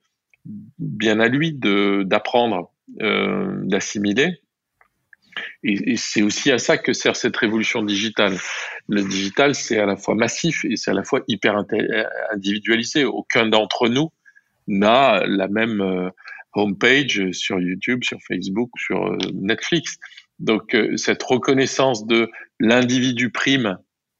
[0.78, 4.40] bien à lui d'apprendre, d'assimiler.
[5.62, 8.36] Et, c'est aussi à ça que sert cette révolution digitale.
[8.88, 11.62] Le digital, c'est à la fois massif et c'est à la fois hyper
[12.32, 13.04] individualisé.
[13.04, 14.10] Aucun d'entre nous
[14.66, 16.10] n'a la même
[16.54, 19.98] homepage sur YouTube, sur Facebook, sur Netflix.
[20.38, 23.78] Donc cette reconnaissance de l'individu prime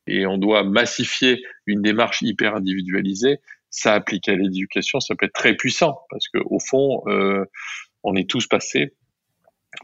[0.08, 3.38] et on doit massifier une démarche hyper individualisée,
[3.70, 7.44] ça applique à l'éducation, ça peut être très puissant parce que au fond, euh,
[8.08, 8.94] on est tous passés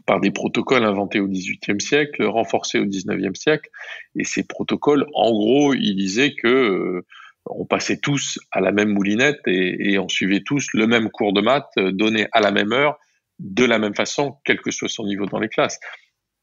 [0.05, 3.69] par des protocoles inventés au XVIIIe siècle, renforcés au XIXe siècle,
[4.15, 7.05] et ces protocoles, en gros, ils disaient que euh,
[7.45, 11.41] on passait tous à la même moulinette et, on suivait tous le même cours de
[11.41, 12.97] maths euh, donné à la même heure,
[13.37, 15.79] de la même façon, quel que soit son niveau dans les classes.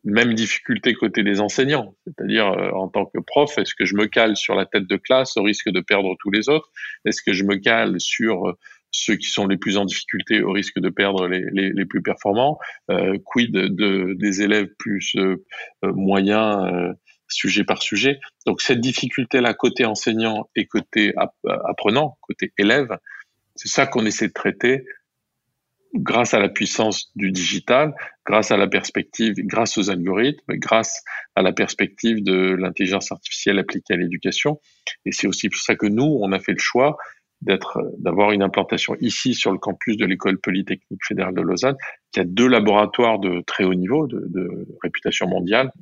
[0.05, 4.07] Même difficulté côté des enseignants, c'est-à-dire euh, en tant que prof, est-ce que je me
[4.07, 6.71] cale sur la tête de classe au risque de perdre tous les autres?
[7.05, 8.57] Est-ce que je me cale sur
[8.93, 12.03] ceux qui sont les plus en difficulté au risque de perdre les, les, les plus
[12.03, 12.59] performants
[12.91, 15.37] euh, Quid de, des élèves plus euh,
[15.83, 16.95] moyens
[17.29, 18.21] sujet par sujet?
[18.47, 21.15] Donc cette difficulté-là côté enseignant et côté
[21.65, 22.99] apprenant, côté élève,
[23.57, 24.85] c'est ça qu'on essaie de traiter
[25.95, 27.95] grâce à la puissance du digital,
[28.27, 31.03] grâce à la perspective, grâce aux algorithmes, grâce
[31.35, 34.61] à la perspective de l'intelligence artificielle appliquée à l'éducation.
[35.05, 36.97] Et c'est aussi pour ça que nous, on a fait le choix
[37.43, 41.77] d'être, d'avoir une implantation ici sur le campus de l'école polytechnique fédérale de Lausanne,
[42.13, 45.73] qui a deux laboratoires de très haut niveau, de, réputation mondiale,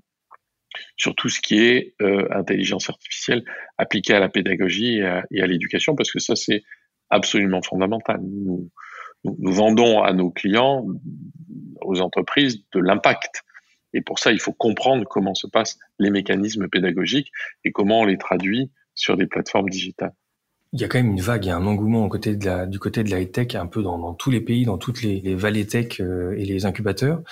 [0.97, 3.45] sur tout ce qui est euh, intelligence artificielle
[3.77, 6.63] appliquée à la pédagogie et à, l'éducation, parce que ça, c'est
[7.11, 8.21] absolument fondamental.
[8.23, 8.71] Nous,
[9.25, 10.87] nous, vendons à nos clients,
[11.83, 13.43] aux entreprises, de l'impact.
[13.93, 17.31] Et pour ça, il faut comprendre comment se passent les mécanismes pédagogiques
[17.65, 20.15] et comment on les traduit sur des plateformes digitales.
[20.73, 22.67] Il y a quand même une vague, il y a un engouement côté de la,
[22.67, 25.21] du côté de la tech un peu dans, dans, tous les pays, dans toutes les,
[25.21, 27.23] les vallées tech euh, et les incubateurs.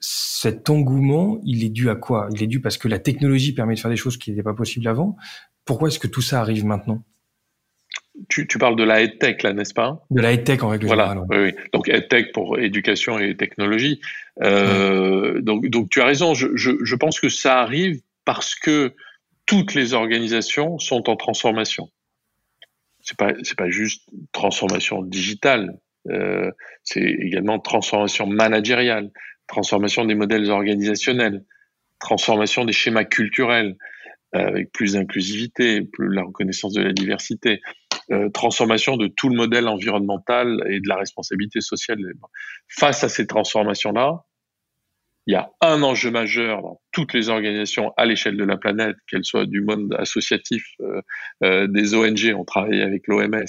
[0.00, 2.28] Cet engouement, il est dû à quoi?
[2.32, 4.54] Il est dû parce que la technologie permet de faire des choses qui n'étaient pas
[4.54, 5.16] possibles avant.
[5.64, 7.02] Pourquoi est-ce que tout ça arrive maintenant?
[8.28, 10.04] Tu, tu, parles de la EdTech, là, n'est-ce pas?
[10.10, 11.26] De la EdTech en règle voilà, générale.
[11.30, 11.52] Oui, oui.
[11.72, 14.00] Donc EdTech pour éducation et technologie.
[14.42, 16.34] Euh, donc, donc tu as raison.
[16.34, 18.94] Je, je, je, pense que ça arrive parce que
[19.46, 21.90] toutes les organisations sont en transformation.
[23.04, 25.78] C'est pas c'est pas juste transformation digitale.
[26.10, 26.50] Euh,
[26.82, 29.10] c'est également transformation managériale,
[29.46, 31.44] transformation des modèles organisationnels,
[32.00, 33.76] transformation des schémas culturels
[34.34, 37.60] euh, avec plus d'inclusivité, plus la reconnaissance de la diversité.
[38.10, 41.98] Euh, transformation de tout le modèle environnemental et de la responsabilité sociale.
[42.68, 44.24] Face à ces transformations-là,
[45.26, 48.96] il y a un enjeu majeur dans toutes les organisations à l'échelle de la planète,
[49.08, 51.00] qu'elles soient du monde associatif, euh,
[51.42, 53.46] euh, des ONG, on travaille avec l'OMS,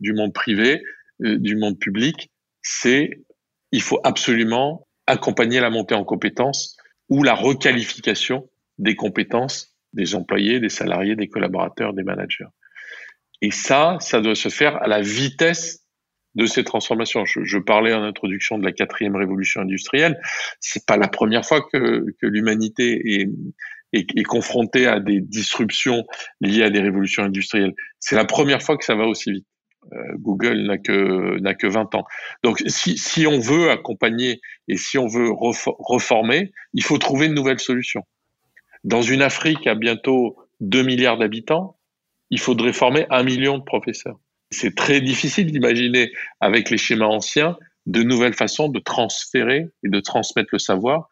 [0.00, 0.82] du monde privé,
[1.20, 2.30] du monde public,
[2.62, 3.24] c'est
[3.72, 6.76] il faut absolument accompagner la montée en compétences
[7.08, 12.46] ou la requalification des compétences des employés, des salariés, des collaborateurs, des managers.
[13.40, 15.84] Et ça, ça doit se faire à la vitesse
[16.38, 17.24] de ces transformations.
[17.26, 20.20] Je, parlais en introduction de la quatrième révolution industrielle.
[20.60, 23.28] C'est pas la première fois que, l'humanité
[23.92, 26.06] est, confrontée à des disruptions
[26.40, 27.74] liées à des révolutions industrielles.
[27.98, 29.46] C'est la première fois que ça va aussi vite.
[29.92, 32.04] Euh, Google n'a que n'a que 20 ans.
[32.44, 37.34] Donc si, si on veut accompagner et si on veut reformer, il faut trouver une
[37.34, 38.02] nouvelle solution.
[38.84, 41.78] Dans une Afrique à bientôt 2 milliards d'habitants,
[42.30, 44.18] il faudrait former un million de professeurs.
[44.50, 47.56] C'est très difficile d'imaginer avec les schémas anciens
[47.86, 51.08] de nouvelles façons de transférer et de transmettre le savoir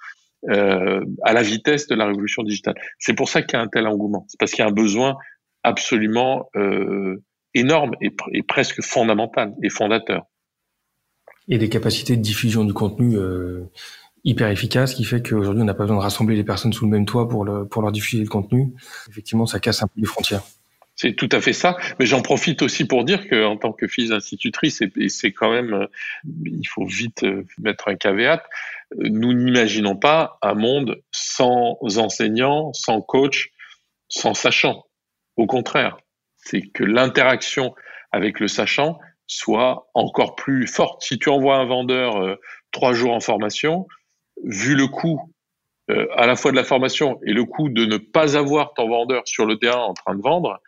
[0.48, 2.74] euh, à la vitesse de la révolution digitale.
[2.98, 4.26] C'est pour ça qu'il y a un tel engouement.
[4.28, 5.16] C'est parce qu'il y a un besoin
[5.64, 7.22] absolument euh,
[7.54, 10.24] énorme et, presque fondamental et fondateur.
[11.48, 13.64] Et des capacités de diffusion du contenu euh,
[14.24, 16.90] hyper efficaces qui fait qu'aujourd'hui on n'a pas besoin de rassembler les personnes sous le
[16.90, 18.72] même toit pour, le, pour leur diffuser le contenu.
[19.08, 20.42] Effectivement, ça casse un peu les frontières.
[20.96, 21.76] C'est tout à fait ça.
[21.98, 25.52] Mais j'en profite aussi pour dire que, en tant que fils d'institutrice, et c'est quand
[25.52, 25.86] même, euh,
[26.44, 28.42] il faut vite euh, mettre un caveat,
[28.94, 33.50] euh, nous n'imaginons pas un monde sans enseignants, sans coach,
[34.08, 34.84] sans sachant.
[35.36, 35.98] Au contraire,
[36.36, 37.74] c'est que l'interaction
[38.10, 41.02] avec le sachant soit encore plus forte.
[41.02, 42.38] Si tu envoies un vendeur
[42.70, 43.86] trois jours en formation,
[44.44, 45.20] vu le coût
[45.88, 49.22] à la fois de la formation et le coût de ne pas avoir ton vendeur
[49.26, 50.60] sur le terrain en train de vendre,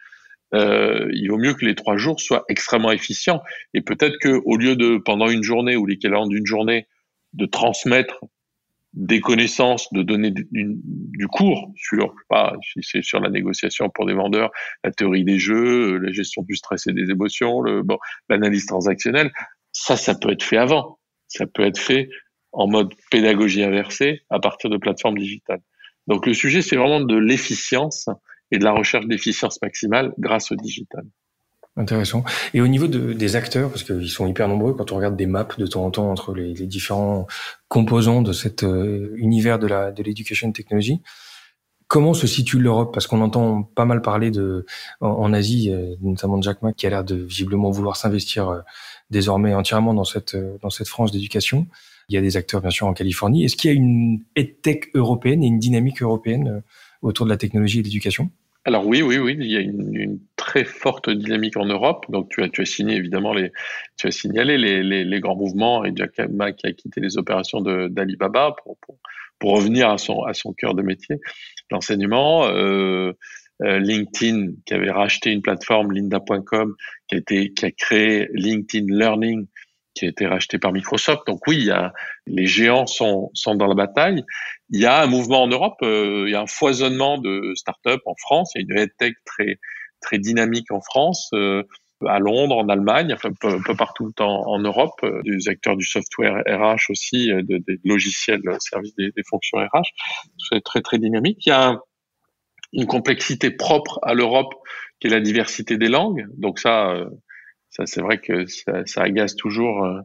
[0.55, 3.43] euh, il vaut mieux que les trois jours soient extrêmement efficients.
[3.75, 6.87] Et peut-être que au lieu de pendant une journée ou l'équivalent d'une journée
[7.35, 8.25] de transmettre
[8.95, 14.07] des connaissances, de donner du, du cours sur, pas, si c'est sur la négociation pour
[14.07, 14.51] des vendeurs,
[14.83, 19.31] la théorie des jeux, la gestion du stress et des émotions, le, bon, l'analyse transactionnelle,
[19.73, 20.99] ça, ça peut être fait avant.
[21.29, 22.09] Ça peut être fait
[22.53, 25.61] en mode pédagogie inversée à partir de plateformes digitales.
[26.07, 28.09] Donc le sujet, c'est vraiment de l'efficience
[28.51, 31.05] et de la recherche d'efficience maximale grâce au digital.
[31.79, 32.25] Intéressant.
[32.55, 35.27] Et au niveau de, des acteurs, parce qu'ils sont hyper nombreux, quand on regarde des
[35.27, 37.29] maps de temps en temps entre les, différents
[37.69, 41.01] composants de cet euh, univers de la de l'éducation technology,
[41.87, 42.93] comment se situe l'Europe?
[42.93, 44.67] Parce qu'on entend pas mal parler de
[45.01, 48.61] en, Asie, euh, notamment de Jack Ma, qui a l'air de visiblement vouloir s'investir euh,
[49.11, 51.69] désormais entièrement dans cette dans cette frange d'éducation.
[52.09, 53.45] Il y a des acteurs bien sûr en Californie.
[53.45, 56.65] Est-ce qu'il y a une EdTech européenne et une dynamique européenne
[57.03, 58.31] autour de la technologie et de l'éducation
[58.65, 62.05] alors oui, oui, oui, il y a une, très forte dynamique en Europe.
[62.11, 63.35] Donc tu as, signé évidemment
[63.97, 68.55] tu as signalé les, grands mouvements et Jack Ma qui a quitté les opérations d'Alibaba
[68.63, 68.77] pour,
[69.39, 71.17] pour, revenir à son, cœur de métier,
[71.71, 72.47] l'enseignement.
[72.47, 73.13] Euh,
[73.63, 76.77] euh, LinkedIn qui avait racheté une plateforme Linda.com
[77.09, 79.47] qui a créé LinkedIn Learning
[79.95, 81.23] qui a été racheté par Microsoft.
[81.27, 81.69] Donc oui,
[82.27, 84.23] les géants sont dans la bataille.
[84.71, 88.03] Il y a un mouvement en Europe, euh, il y a un foisonnement de startups
[88.05, 88.53] en France.
[88.55, 89.59] Il y a une EdTech très
[90.01, 91.65] très dynamique en France, euh,
[92.07, 95.85] à Londres, en Allemagne, enfin un peu, partout en, en Europe, euh, des acteurs du
[95.85, 99.89] software RH aussi, de, des logiciels service des, des, fonctions RH.
[100.51, 101.45] C'est très très dynamique.
[101.47, 101.81] Il y a
[102.73, 104.55] une complexité propre à l'Europe
[105.01, 106.27] qui est la diversité des langues.
[106.37, 106.95] Donc ça,
[107.71, 110.01] ça, c'est vrai que ça, ça, agace toujours euh,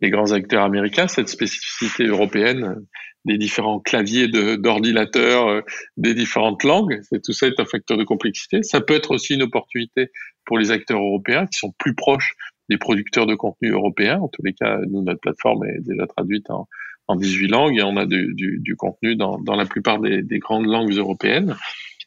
[0.00, 2.80] les grands acteurs américains, cette spécificité européenne euh,
[3.28, 5.60] des différents claviers d'ordinateurs, euh,
[5.96, 7.00] des différentes langues.
[7.24, 8.62] Tout ça est un facteur de complexité.
[8.62, 10.08] Ça peut être aussi une opportunité
[10.44, 12.34] pour les acteurs européens qui sont plus proches
[12.68, 14.18] des producteurs de contenu européens.
[14.20, 16.66] En tous les cas, nous, notre plateforme est déjà traduite en,
[17.06, 20.92] en 18 langues et on a du, contenu dans, la plupart des, des, grandes langues
[20.92, 21.56] européennes.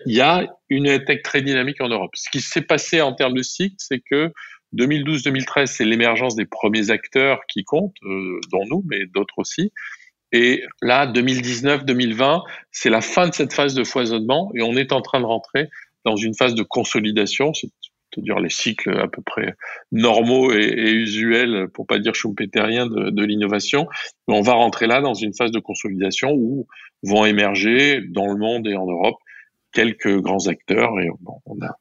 [0.06, 2.12] Il y a une tech très dynamique en Europe.
[2.16, 4.32] Ce qui s'est passé en termes de cycle, c'est que
[4.76, 9.72] 2012-2013, c'est l'émergence des premiers acteurs qui comptent, euh, dont nous, mais d'autres aussi.
[10.32, 15.02] Et là, 2019-2020, c'est la fin de cette phase de foisonnement et on est en
[15.02, 15.70] train de rentrer
[16.06, 19.56] dans une phase de consolidation, c'est-à-dire les cycles à peu près
[19.92, 23.88] normaux et, usuels, pour pas dire schumpeterien, de, l'innovation.
[24.28, 26.66] On va rentrer là dans une phase de consolidation où
[27.04, 29.18] vont émerger dans le monde et en Europe
[29.74, 31.10] quelques grands acteurs et
[31.46, 31.78] on a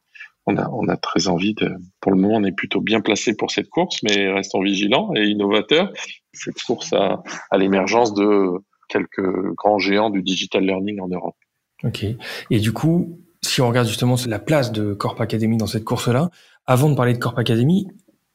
[0.72, 1.70] on a, très envie de.
[2.00, 5.24] Pour le moment, on est plutôt bien placé pour cette course, mais restons vigilants et
[5.26, 5.92] innovateurs.
[6.32, 7.22] Cette course à,
[7.56, 8.50] l'émergence de
[8.88, 11.36] quelques grands géants du digital learning en Europe.
[11.84, 12.04] Ok.
[12.50, 16.30] Et du coup, si on regarde justement la place de Corp Academy dans cette course-là,
[16.66, 17.88] avant de parler de Corp Academy,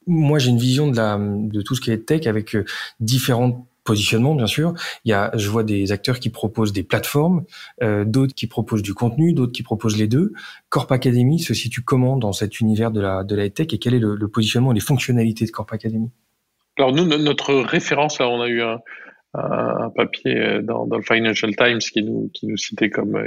[0.06, 2.64] moi j'ai une vision de, de tout ce qui est tech avec euh,
[3.00, 4.74] différentes positionnement, bien sûr.
[5.04, 7.44] Il y a, je vois des acteurs qui proposent des plateformes,
[7.82, 10.32] euh, d'autres qui proposent du contenu, d'autres qui proposent les deux.
[10.68, 13.94] Corp Academy se situe comment dans cet univers de la de la tech et quel
[13.94, 16.10] est le, positionnement et les fonctionnalités de Corp Academy?
[16.78, 18.78] Alors nous, notre référence, là, on a eu un,
[19.32, 23.18] un, papier dans, dans, le Financial Times qui nous, qui nous citait comme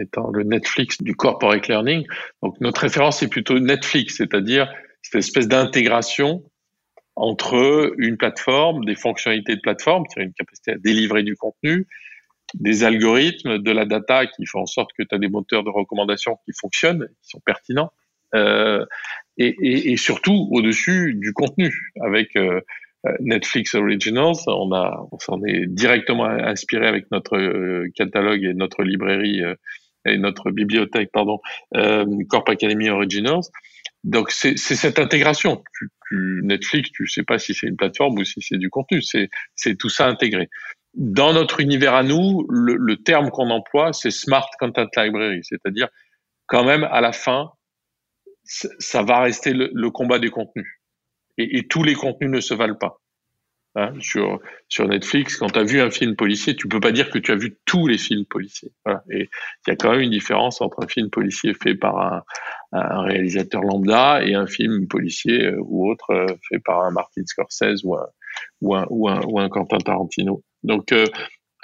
[0.00, 2.06] étant le Netflix du corporate learning.
[2.42, 6.42] Donc notre référence c'est plutôt Netflix, c'est-à-dire cette espèce d'intégration
[7.16, 11.86] entre une plateforme, des fonctionnalités de plateforme, a une capacité à délivrer du contenu,
[12.54, 15.70] des algorithmes, de la data qui font en sorte que tu as des moteurs de
[15.70, 17.92] recommandation qui fonctionnent, qui sont pertinents,
[18.34, 18.84] euh,
[19.38, 21.72] et, et, et, surtout au-dessus du contenu.
[22.00, 22.36] Avec
[23.06, 28.54] euh, Netflix Originals, on a, on s'en est directement inspiré avec notre euh, catalogue et
[28.54, 29.54] notre librairie euh,
[30.06, 31.40] et notre bibliothèque, pardon,
[32.28, 33.40] Corp Academy Originals.
[34.04, 35.64] Donc c'est cette intégration.
[36.42, 39.00] Netflix, tu sais pas si c'est une plateforme ou si c'est du contenu.
[39.02, 40.48] C'est tout ça intégré.
[40.94, 45.88] Dans notre univers à nous, le, terme qu'on emploie, c'est Smart Content Library, c'est-à-dire
[46.46, 47.50] quand même à la fin,
[48.44, 50.80] ça va rester le, combat des contenus.
[51.36, 53.00] Et, tous les contenus ne se valent pas.
[53.76, 57.10] Hein, sur sur Netflix, quand tu as vu un film policier, tu peux pas dire
[57.10, 58.70] que tu as vu tous les films policiers.
[58.84, 59.02] Voilà.
[59.10, 59.28] Et
[59.66, 62.22] il y a quand même une différence entre un film policier fait par un,
[62.70, 67.22] un réalisateur lambda et un film policier euh, ou autre euh, fait par un Martin
[67.26, 68.06] Scorsese ou un
[68.60, 70.44] ou un ou un, ou un Quentin Tarantino.
[70.62, 71.06] Donc euh,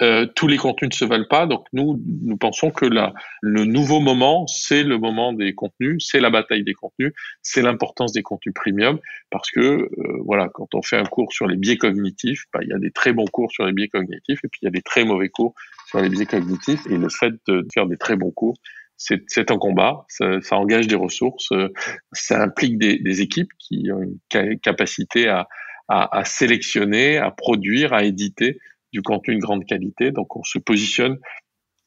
[0.01, 1.45] euh, tous les contenus ne se valent pas.
[1.45, 6.19] Donc nous, nous pensons que la, le nouveau moment, c'est le moment des contenus, c'est
[6.19, 9.89] la bataille des contenus, c'est l'importance des contenus premium, parce que euh,
[10.25, 12.91] voilà, quand on fait un cours sur les biais cognitifs, bah, il y a des
[12.91, 15.29] très bons cours sur les biais cognitifs, et puis il y a des très mauvais
[15.29, 15.53] cours
[15.87, 18.55] sur les biais cognitifs, et le fait de faire des très bons cours,
[18.97, 21.69] c'est un combat, ça, ça, engage des ressources, euh,
[22.11, 25.47] ça implique des, des équipes qui ont une capacité à,
[25.87, 28.59] à, à sélectionner, à produire, à éditer
[28.91, 30.11] du contenu de grande qualité.
[30.11, 31.17] Donc on se positionne,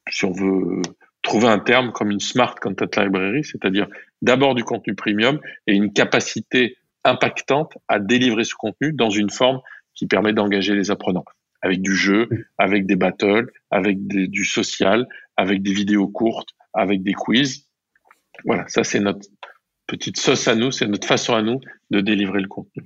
[0.09, 0.81] si on veut
[1.21, 3.87] trouver un terme, comme une smart content library, c'est-à-dire
[4.21, 9.59] d'abord du contenu premium et une capacité impactante à délivrer ce contenu dans une forme
[9.93, 11.25] qui permet d'engager les apprenants
[11.61, 17.13] avec du jeu, avec des battles, avec du social, avec des vidéos courtes, avec des
[17.13, 17.67] quiz.
[18.43, 19.27] Voilà, ça c'est notre
[19.87, 22.83] petite sauce à nous, c'est notre façon à nous de délivrer le contenu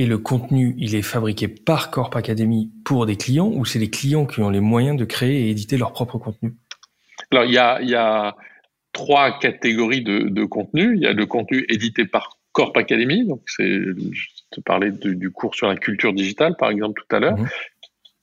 [0.00, 3.90] et le contenu, il est fabriqué par Corp Academy pour des clients ou c'est les
[3.90, 6.54] clients qui ont les moyens de créer et éditer leur propre contenu?
[7.30, 8.34] Alors, il y a, y a
[8.92, 10.96] trois catégories de, de, contenu.
[10.96, 15.30] Il y a le contenu édité par Corp Academy, donc c'est, je te parlais du
[15.30, 17.36] cours sur la culture digitale, par exemple, tout à l'heure.
[17.36, 17.48] Mhm.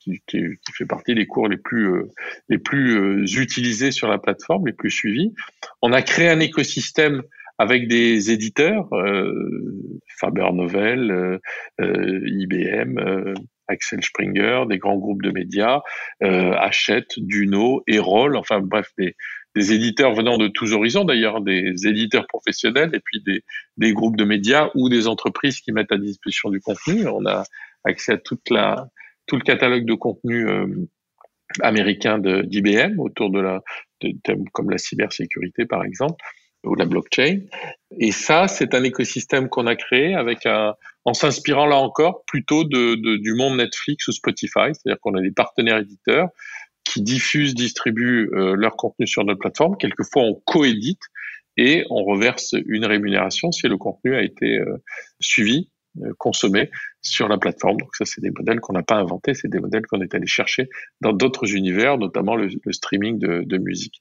[0.00, 2.08] Qui, qui, fait partie des cours les plus euh,
[2.48, 5.34] les plus euh, utilisés sur la plateforme, les plus suivis.
[5.82, 7.22] On a créé un écosystème
[7.58, 11.38] avec des éditeurs, euh, Faber Novel, euh,
[11.80, 13.34] euh IBM,
[13.66, 15.80] Axel Springer, des grands groupes de médias,
[16.20, 19.14] Hachette, Duno, Erol, enfin bref, des,
[19.54, 23.42] des éditeurs venant de tous horizons d'ailleurs, des éditeurs professionnels et puis des,
[23.76, 27.06] des, groupes de médias ou des entreprises qui mettent à disposition du contenu.
[27.08, 27.44] On a
[27.84, 28.88] accès à toute la,
[29.26, 30.66] tout le catalogue de contenu euh,
[31.60, 33.60] américain d'IBM autour de la
[34.00, 36.22] de thèmes comme la cybersécurité par exemple
[36.64, 37.40] ou la blockchain.
[37.98, 42.64] Et ça, c'est un écosystème qu'on a créé avec un, en s'inspirant là encore plutôt
[42.64, 46.28] de, du monde Netflix ou Spotify, c'est-à-dire qu'on a des partenaires éditeurs
[46.84, 49.76] qui diffusent, distribuent euh, leur contenu sur notre plateforme.
[49.76, 51.02] Quelquefois, on coédite
[51.56, 54.76] et on reverse une rémunération si le contenu a été euh,
[55.20, 55.70] suivi,
[56.02, 56.70] euh, consommé
[57.02, 57.78] sur la plateforme.
[57.78, 60.26] Donc ça, c'est des modèles qu'on n'a pas inventés, c'est des modèles qu'on est allé
[60.26, 60.68] chercher
[61.00, 64.00] dans d'autres univers, notamment le, streaming de musique.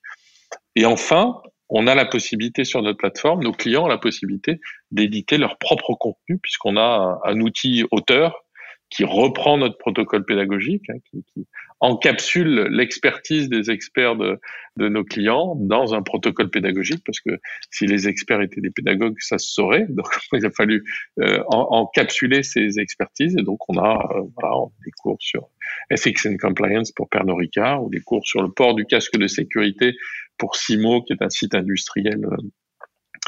[0.76, 4.60] Et enfin, on a la possibilité sur notre plateforme, nos clients ont la possibilité
[4.91, 8.45] d'éditer leur propre contenu puisqu'on a un, outil auteur
[8.89, 11.47] qui reprend notre protocole pédagogique, hein, qui, qui,
[11.80, 14.39] encapsule l'expertise des experts de,
[14.78, 19.17] de, nos clients dans un protocole pédagogique, parce que si les experts étaient des pédagogues,
[19.19, 19.86] ça se saurait.
[19.89, 20.84] Donc, il a fallu
[21.19, 23.36] euh, encapsuler ces expertises.
[23.38, 25.50] Et donc, on a euh, voilà, des cours sur
[25.91, 29.28] Ethics and Compliance pour Pernod Ricard, ou des cours sur le port du casque de
[29.28, 29.93] sécurité
[30.38, 32.26] pour Simo, qui est un site industriel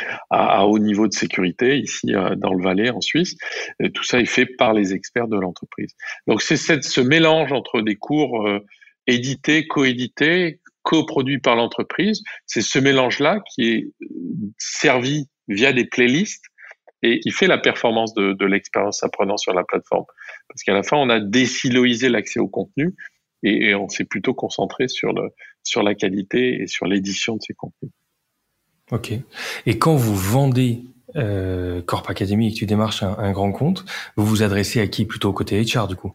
[0.01, 3.35] euh, à, haut niveau de sécurité ici euh, dans le Valais en Suisse.
[3.93, 5.95] tout ça est fait par les experts de l'entreprise.
[6.27, 8.59] Donc c'est ce mélange entre des cours euh,
[9.07, 12.21] édités, coédités, coproduits par l'entreprise.
[12.45, 13.87] C'est ce mélange-là qui est
[14.57, 16.45] servi via des playlists
[17.01, 20.05] et qui fait la performance de, de l'expérience apprenant sur la plateforme.
[20.49, 22.93] Parce qu'à la fin, on a désiloisé l'accès au contenu
[23.43, 25.29] et, on s'est plutôt concentré sur, le,
[25.63, 27.91] sur la qualité et sur l'édition de ces contenus.
[28.91, 29.13] Ok.
[29.65, 30.81] Et quand vous vendez
[31.15, 33.85] euh, Corp Academy et que tu démarches un, grand compte,
[34.15, 36.13] vous vous adressez à qui plutôt côté HR du coup?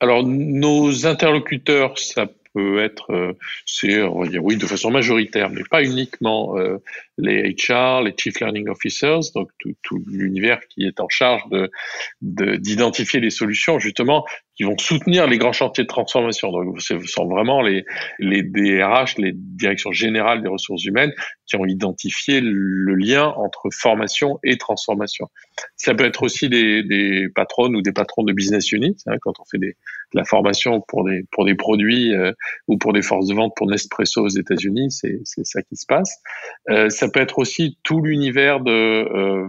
[0.00, 3.32] Alors nos interlocuteurs, ça peut être, euh,
[3.66, 6.78] c'est, on va dire, oui, de façon majoritaire, mais pas uniquement euh,
[7.18, 12.56] les HR, les Chief Learning Officers, donc tout, tout l'univers qui est en charge de,
[12.56, 13.78] d'identifier les solutions.
[13.78, 14.24] Justement,
[14.56, 16.52] qui vont soutenir les grands chantiers de transformation.
[16.52, 17.84] Donc, ce sont vraiment les,
[18.18, 21.12] les DRH, les directions générales des ressources humaines,
[21.46, 25.28] qui ont identifié le lien entre formation et transformation.
[25.76, 29.34] Ça peut être aussi des, des patronnes ou des patrons de business units, hein, quand
[29.40, 29.76] on fait des,
[30.14, 32.32] de la formation pour des, pour des produits euh,
[32.68, 36.22] ou pour des forces de vente pour Nespresso aux États-Unis, c'est ça qui se passe.
[36.70, 39.48] Euh, ça peut être aussi tout l'univers de euh,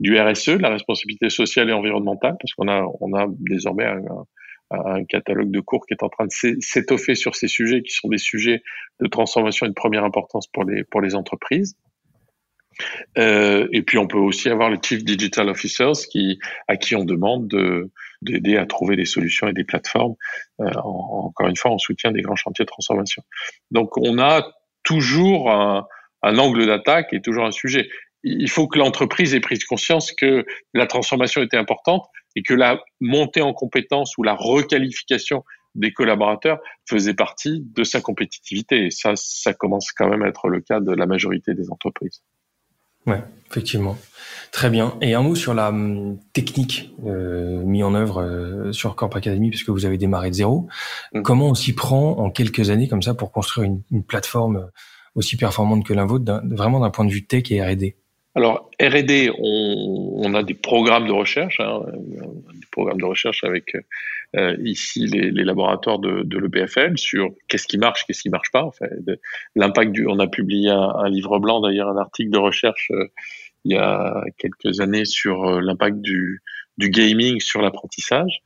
[0.00, 4.00] du RSE, la responsabilité sociale et environnementale, parce qu'on a, on a désormais un
[5.08, 8.18] catalogue de cours qui est en train de s'étoffer sur ces sujets qui sont des
[8.18, 8.62] sujets
[9.00, 11.76] de transformation et de première importance pour les, pour les entreprises.
[13.16, 16.38] Euh, et puis on peut aussi avoir le Chief Digital Officers qui,
[16.68, 17.90] à qui on demande de,
[18.22, 20.14] d'aider à trouver des solutions et des plateformes,
[20.60, 23.22] euh, encore une fois en soutien des grands chantiers de transformation.
[23.70, 24.46] Donc on a
[24.84, 25.86] toujours un,
[26.22, 27.88] un angle d'attaque et toujours un sujet.
[28.24, 30.44] Il faut que l'entreprise ait pris conscience que
[30.74, 32.06] la transformation était importante
[32.38, 38.00] et que la montée en compétence ou la requalification des collaborateurs faisait partie de sa
[38.00, 38.86] compétitivité.
[38.86, 42.22] Et ça, ça commence quand même à être le cas de la majorité des entreprises.
[43.06, 43.20] Ouais,
[43.50, 43.98] effectivement.
[44.52, 44.96] Très bien.
[45.00, 49.50] Et un mot sur la hum, technique euh, mise en œuvre euh, sur Corp Academy,
[49.50, 50.68] puisque vous avez démarré de zéro.
[51.12, 51.22] Mm.
[51.22, 54.70] Comment on s'y prend en quelques années comme ça pour construire une, une plateforme
[55.16, 57.96] aussi performante que la vôtre, vraiment d'un point de vue tech et R&D
[58.38, 61.80] alors R&D, on, a des programmes de recherche, hein,
[62.54, 63.76] des programmes de recherche avec
[64.36, 68.70] euh, ici les, laboratoires de, l'EPFL sur qu'est-ce qui marche, qu'est-ce qui marche pas.
[69.56, 70.06] L'impact du.
[70.06, 73.06] On a publié un, livre blanc, d'ailleurs, un article de recherche euh,
[73.64, 76.40] il y a quelques années sur euh, l'impact du,
[76.76, 78.42] du gaming sur l'apprentissage.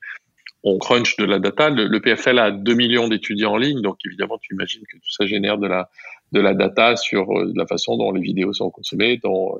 [0.64, 1.68] On crunch de la data.
[1.68, 5.10] Le, le PFL a 2 millions d'étudiants en ligne, donc évidemment, tu imagines que tout
[5.10, 5.90] ça génère de la
[6.32, 9.58] de la data sur euh, la façon dont les vidéos sont consommées, dont,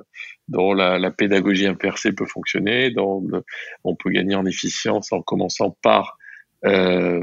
[0.49, 3.23] dont la, pédagogie inversée peut fonctionner, dont
[3.85, 6.19] on peut gagner en efficience en commençant par
[6.65, 7.23] euh,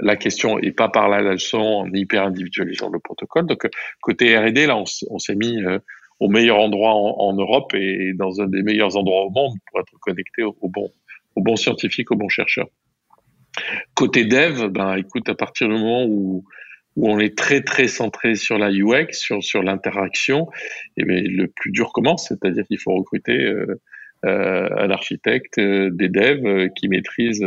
[0.00, 3.46] la question et pas par la leçon en hyper individualisant le protocole.
[3.46, 3.68] Donc
[4.00, 5.78] côté R&D là, on, s'est mis euh,
[6.20, 9.92] au meilleur endroit en, Europe et dans un des meilleurs endroits au monde pour être
[10.00, 10.90] connecté au, au bon
[11.36, 12.68] aux bons scientifiques, aux bons chercheurs.
[13.94, 16.44] Côté dev, ben écoute, à partir du moment où
[16.98, 20.48] où on est très très centré sur la UX, sur sur l'interaction,
[20.96, 23.80] et bien le plus dur commence, c'est-à-dire qu'il faut recruter euh,
[24.26, 27.46] euh, un architecte, euh, des devs qui maîtrisent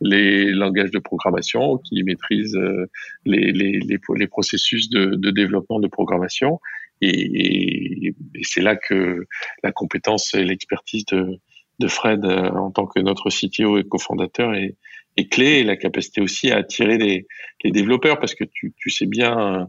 [0.00, 2.58] les langages de programmation, qui maîtrisent
[3.24, 6.60] les, les, les, les, processus de, de, développement de programmation.
[7.00, 9.26] Et, et, c'est là que
[9.62, 11.38] la compétence et l'expertise de,
[11.78, 14.74] de Fred en tant que notre CTO et cofondateur est,
[15.18, 17.26] est clé et la capacité aussi à attirer les,
[17.64, 19.68] les développeurs parce que tu, tu sais bien,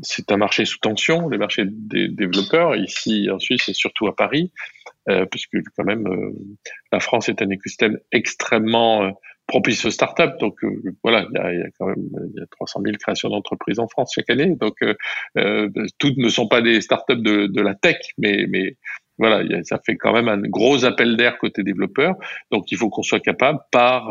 [0.00, 2.76] c'est un marché sous tension, le marché des développeurs.
[2.76, 4.50] Ici, en Suisse et surtout à Paris,
[5.08, 6.32] euh, puisque quand même, euh,
[6.92, 9.10] la France est un écosystème extrêmement euh,
[9.46, 10.36] propice aux startups.
[10.40, 13.28] Donc euh, voilà, il y a, y a, quand même y a 300 000 créations
[13.28, 14.56] d'entreprises en France chaque année.
[14.56, 14.76] Donc
[15.36, 15.68] euh,
[15.98, 18.76] toutes ne sont pas des startups de, de la tech, mais, mais
[19.18, 22.16] voilà, ça fait quand même un gros appel d'air côté développeurs.
[22.50, 24.10] Donc il faut qu'on soit capable par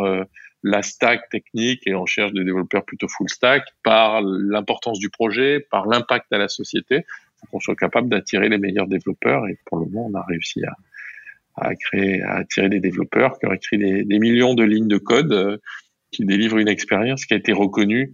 [0.64, 5.60] la stack technique et on cherche des développeurs plutôt full stack par l'importance du projet,
[5.60, 7.06] par l'impact à la société,
[7.40, 10.62] faut qu'on soit capable d'attirer les meilleurs développeurs et pour le moment on a réussi
[11.56, 14.98] à, créer, à attirer des développeurs qui ont écrit des, des millions de lignes de
[14.98, 15.58] code euh,
[16.12, 18.14] qui délivrent une expérience qui a été reconnue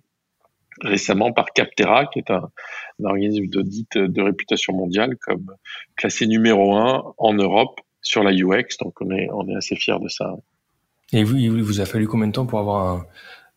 [0.82, 2.50] récemment par Captera, qui est un,
[3.00, 5.54] un organisme d'audit de réputation mondiale comme
[5.96, 8.78] classé numéro un en Europe sur la UX.
[8.80, 10.36] Donc on est, on est assez fiers de ça.
[11.14, 13.06] Et vous, il vous a fallu combien de temps pour avoir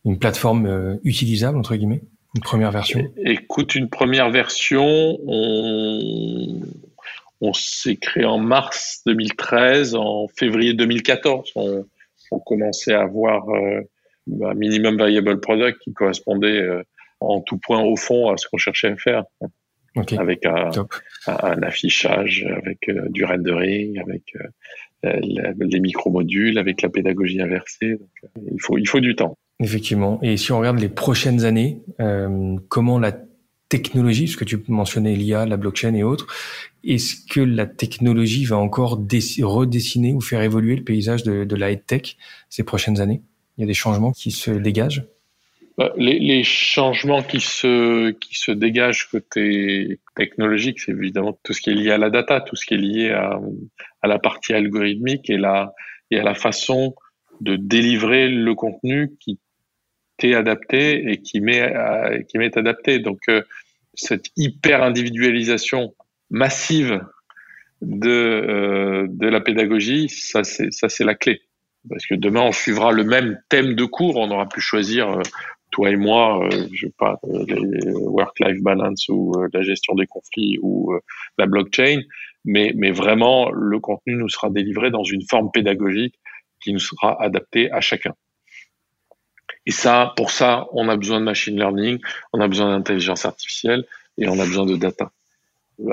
[0.05, 2.03] une plateforme euh, utilisable, entre guillemets?
[2.34, 3.12] Une première version?
[3.24, 6.61] Écoute, une première version, on,
[7.40, 9.94] on s'est créé en mars 2013.
[9.94, 11.84] En février 2014, on,
[12.30, 13.82] on commençait à avoir euh,
[14.42, 16.82] un minimum viable product qui correspondait euh,
[17.20, 19.24] en tout point au fond à ce qu'on cherchait à faire.
[20.16, 20.70] Avec un,
[21.26, 24.22] un, affichage, avec du rendering, avec
[25.03, 27.98] les micro-modules avec la pédagogie inversée.
[28.24, 29.36] Euh, il, faut, il faut du temps.
[29.61, 30.18] Effectivement.
[30.22, 33.12] Et si on regarde les prochaines années, euh, comment la
[33.68, 36.26] technologie, ce que tu mentionnais l'IA, la blockchain et autres,
[36.84, 41.74] est-ce que la technologie va encore redessiner ou faire évoluer le paysage de, de la
[41.76, 42.16] tech
[42.50, 43.22] ces prochaines années?
[43.57, 45.07] Il y a des changements qui se dégagent?
[45.97, 51.70] Les, les, changements qui se, qui se dégagent côté technologique, c'est évidemment tout ce qui
[51.70, 53.41] est lié à la data, tout ce qui est lié à,
[54.03, 55.73] à la partie algorithmique et, la,
[56.11, 56.95] et à la façon
[57.41, 59.39] de délivrer le contenu qui
[60.16, 61.73] t'est adapté et qui m'est
[62.29, 62.99] qui m'est adapté.
[62.99, 63.43] Donc euh,
[63.95, 65.95] cette hyper individualisation
[66.31, 67.01] massive
[67.81, 71.43] de euh, de la pédagogie, ça c'est ça c'est la clé.
[71.89, 75.18] Parce que demain, on suivra le même thème de cours, on aura pu choisir,
[75.73, 80.95] toi et moi, je sais pas, work-life balance ou la gestion des conflits ou
[81.39, 82.03] la blockchain,
[82.45, 86.14] mais, mais vraiment, le contenu nous sera délivré dans une forme pédagogique
[86.62, 88.14] qui nous sera adaptée à chacun.
[89.66, 91.99] Et ça, pour ça, on a besoin de machine learning,
[92.33, 93.85] on a besoin d'intelligence artificielle
[94.18, 95.12] et on a besoin de data.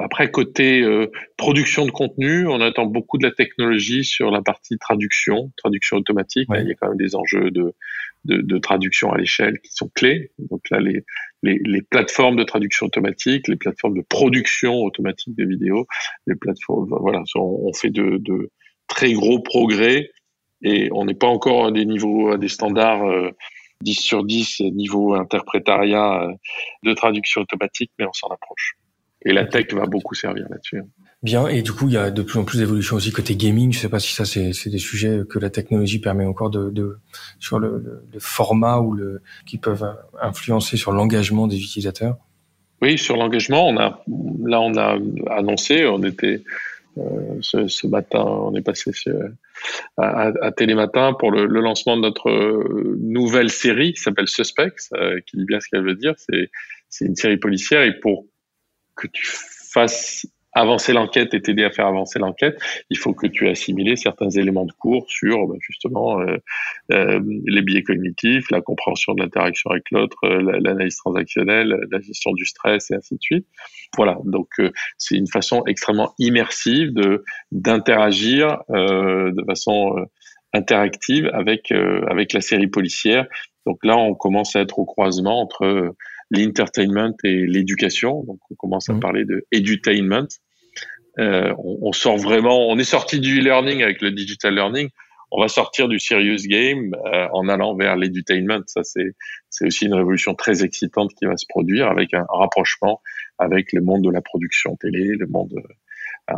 [0.01, 4.77] Après, côté euh, production de contenu, on attend beaucoup de la technologie sur la partie
[4.77, 6.49] traduction, traduction automatique.
[6.53, 7.73] Il y a quand même des enjeux de,
[8.25, 10.31] de, de traduction à l'échelle qui sont clés.
[10.37, 11.03] Donc là, les,
[11.43, 15.87] les, les, plateformes de traduction automatique, les plateformes de production automatique de vidéos,
[16.27, 18.51] les plateformes, voilà, on, fait de, de,
[18.87, 20.11] très gros progrès
[20.61, 23.31] et on n'est pas encore à des niveaux, à des standards euh,
[23.81, 26.33] 10 sur 10 niveau interprétariat euh,
[26.83, 28.75] de traduction automatique, mais on s'en approche.
[29.23, 30.81] Et la tech va beaucoup servir là-dessus.
[31.21, 33.73] Bien, et du coup, il y a de plus en plus d'évolution aussi côté gaming.
[33.73, 36.97] Je sais pas si ça, c'est, des sujets que la technologie permet encore de,
[37.39, 38.97] sur le, format ou
[39.45, 39.85] qui peuvent
[40.21, 42.15] influencer sur l'engagement des utilisateurs.
[42.81, 44.01] Oui, sur l'engagement, on a
[44.45, 44.97] là, on a
[45.29, 46.41] annoncé, on était
[46.97, 48.91] euh, ce, matin, on est passé
[49.97, 55.37] à, Télématin pour le, lancement de notre euh, nouvelle série qui s'appelle Suspects, euh, qui
[55.37, 56.15] dit bien ce qu'elle veut dire.
[56.17, 58.25] C'est une série policière et pour
[58.95, 63.47] que tu fasses avancer l'enquête et t'aider à faire avancer l'enquête, il faut que tu
[63.47, 66.37] aies assimilé certains éléments de cours sur bah, justement euh,
[66.91, 72.31] euh, les biais cognitifs, la compréhension de l'interaction avec l'autre, euh, l'analyse transactionnelle, la gestion
[72.31, 73.47] du stress et ainsi de suite.
[73.95, 80.05] Voilà, donc euh, c'est une façon extrêmement immersive de d'interagir de façon
[80.53, 83.25] interactive avec avec la série policière.
[83.65, 85.93] Donc là, on commence à être au croisement entre
[86.31, 88.23] l'entertainment et l'éducation.
[88.23, 88.99] Donc, on commence à mmh.
[88.99, 90.27] parler de edutainment.
[91.17, 94.89] Euh, on, on, sort vraiment, on est sorti du e-learning avec le digital learning.
[95.31, 98.61] On va sortir du serious game euh, en allant vers l'edutainment.
[98.67, 99.15] Ça, c'est
[99.49, 103.01] c'est aussi une révolution très excitante qui va se produire avec un, rapprochement
[103.37, 105.53] avec le monde de la production télé, le monde
[106.31, 106.33] euh,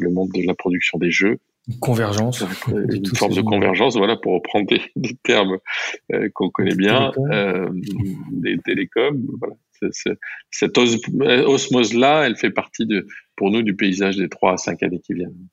[0.00, 1.38] le monde de la production des jeux
[1.80, 2.44] convergence.
[2.68, 4.82] Une forme de convergence, voilà, pour reprendre des,
[5.22, 5.58] termes
[6.12, 7.68] euh, qu'on connaît bien, euh,
[8.30, 9.22] des télécoms.
[9.38, 9.56] Voilà.
[10.50, 13.06] cette osmose-là, elle fait partie de,
[13.36, 15.48] pour nous du paysage des trois à cinq années qui viennent.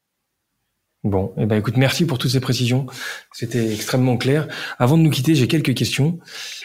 [1.03, 2.85] Bon, eh ben écoute, merci pour toutes ces précisions.
[3.31, 4.47] C'était extrêmement clair.
[4.77, 6.19] Avant de nous quitter, j'ai quelques questions.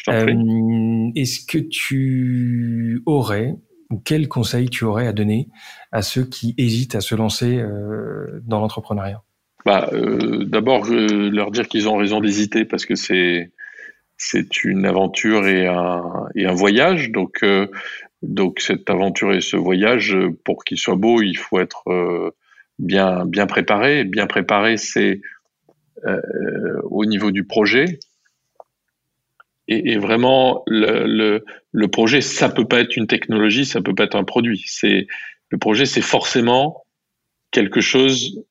[0.09, 3.57] Euh, Est-ce que tu aurais
[3.88, 5.49] ou quel conseil tu aurais à donner
[5.90, 9.22] à ceux qui hésitent à se lancer euh, dans l'entrepreneuriat?
[9.67, 13.51] Bah, euh, D'abord, leur dire qu'ils ont raison d'hésiter parce que c'est
[14.17, 17.11] c'est une aventure et un, et un voyage.
[17.11, 17.67] Donc, euh,
[18.23, 22.31] donc cette aventure et ce voyage, pour qu'il soit beau, il faut être euh,
[22.79, 24.05] bien bien préparé.
[24.05, 25.21] Bien préparé, c'est
[26.85, 27.99] au niveau du projet.
[29.67, 33.95] Et, et vraiment, le, le, le, projet, ça peut pas être une technologie, ça peut
[33.95, 34.62] pas être un produit.
[34.67, 35.09] C'est
[35.51, 36.85] le projet, c'est forcément
[37.51, 38.45] quelque chose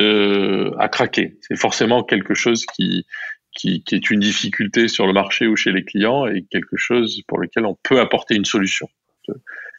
[0.00, 1.36] euh, à craquer.
[1.42, 3.06] C'est forcément quelque chose qui,
[3.52, 7.38] qui, est une difficulté sur le marché ou chez les clients et quelque chose pour
[7.38, 8.88] lequel on peut apporter une solution.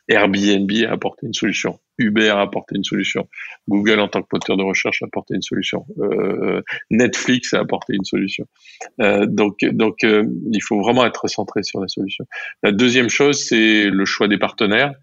[0.07, 3.27] Airbnb a apporté une solution, Uber a apporté une solution,
[3.69, 7.95] Google en tant que moteur de recherche a apporté une solution, euh, Netflix a apporté
[7.95, 8.45] une solution.
[8.99, 12.25] Euh, donc, donc il faut vraiment être centré sur la solution.
[12.63, 14.93] La deuxième chose, c'est le choix des partenaires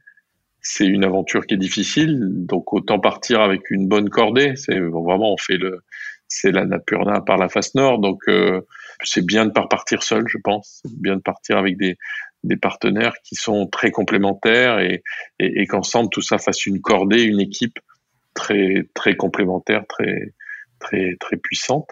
[0.71, 4.53] c'est une aventure qui est difficile, donc autant partir avec une bonne cordée.
[4.57, 5.81] C'est vraiment on fait le,
[6.29, 8.61] c'est la Napurna par la face nord, donc euh,
[9.03, 10.81] c'est bien de pas repartir seul, je pense.
[10.85, 11.97] C'est bien de partir avec des
[12.45, 15.03] des partenaires qui sont très complémentaires et,
[15.41, 17.79] et, et qu'ensemble tout ça fasse une cordée, une équipe
[18.35, 20.35] très très complémentaire, très
[20.81, 21.91] très très puissante.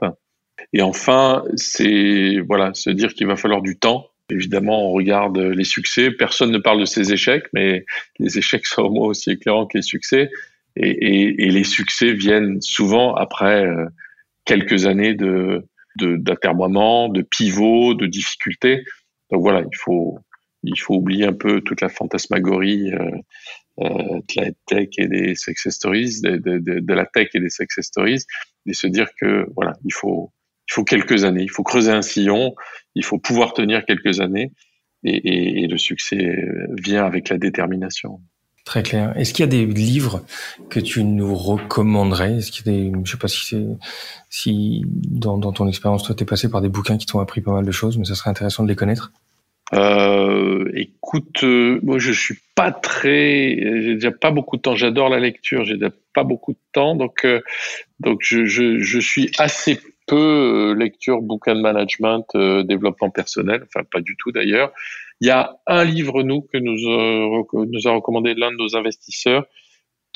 [0.74, 5.64] Et enfin, c'est voilà, se dire qu'il va falloir du temps Évidemment, on regarde les
[5.64, 6.10] succès.
[6.10, 7.84] Personne ne parle de ses échecs, mais
[8.18, 10.30] les échecs sont au moins aussi éclairants que les succès.
[10.74, 13.86] Et, et, et les succès viennent souvent après euh,
[14.44, 15.64] quelques années de
[15.98, 18.84] d'atermoiement, de, de pivot, de difficultés.
[19.30, 20.18] Donc voilà, il faut
[20.62, 23.10] il faut oublier un peu toute la fantasmagorie euh,
[23.80, 27.50] euh, de la tech et des success stories, de, de, de, la tech et des
[27.50, 28.24] success stories,
[28.66, 30.32] et se dire que voilà, il faut
[30.68, 32.54] il faut quelques années, il faut creuser un sillon,
[32.94, 34.52] il faut pouvoir tenir quelques années
[35.04, 36.36] et, et, le succès
[36.82, 38.20] vient avec la détermination.
[38.64, 39.16] Très clair.
[39.16, 40.24] Est-ce qu'il y a des livres
[40.70, 42.38] que tu nous recommanderais?
[42.38, 43.64] Est-ce qu'il y a des, je sais pas si c'est,
[44.28, 47.52] si dans, dans ton expérience, toi, t'es passé par des bouquins qui t'ont appris pas
[47.52, 49.12] mal de choses, mais ça serait intéressant de les connaître.
[49.72, 54.76] Euh, écoute, euh, moi je suis pas très, j'ai déjà pas beaucoup de temps.
[54.76, 57.40] J'adore la lecture, j'ai déjà pas beaucoup de temps, donc euh,
[57.98, 62.26] donc je, je, je suis assez peu lecture, bouquin de management,
[62.64, 64.72] développement personnel, enfin pas du tout d'ailleurs.
[65.20, 69.46] Il y a un livre, nous, que nous, nous a recommandé l'un de nos investisseurs,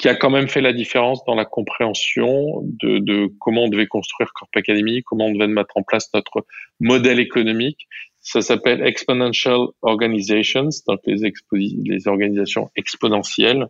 [0.00, 3.86] qui a quand même fait la différence dans la compréhension de, de, comment on devait
[3.86, 6.46] construire Corp Academy, comment on devait mettre en place notre
[6.80, 7.86] modèle économique.
[8.20, 11.20] Ça s'appelle Exponential Organizations, donc les,
[11.52, 13.66] les organisations exponentielles,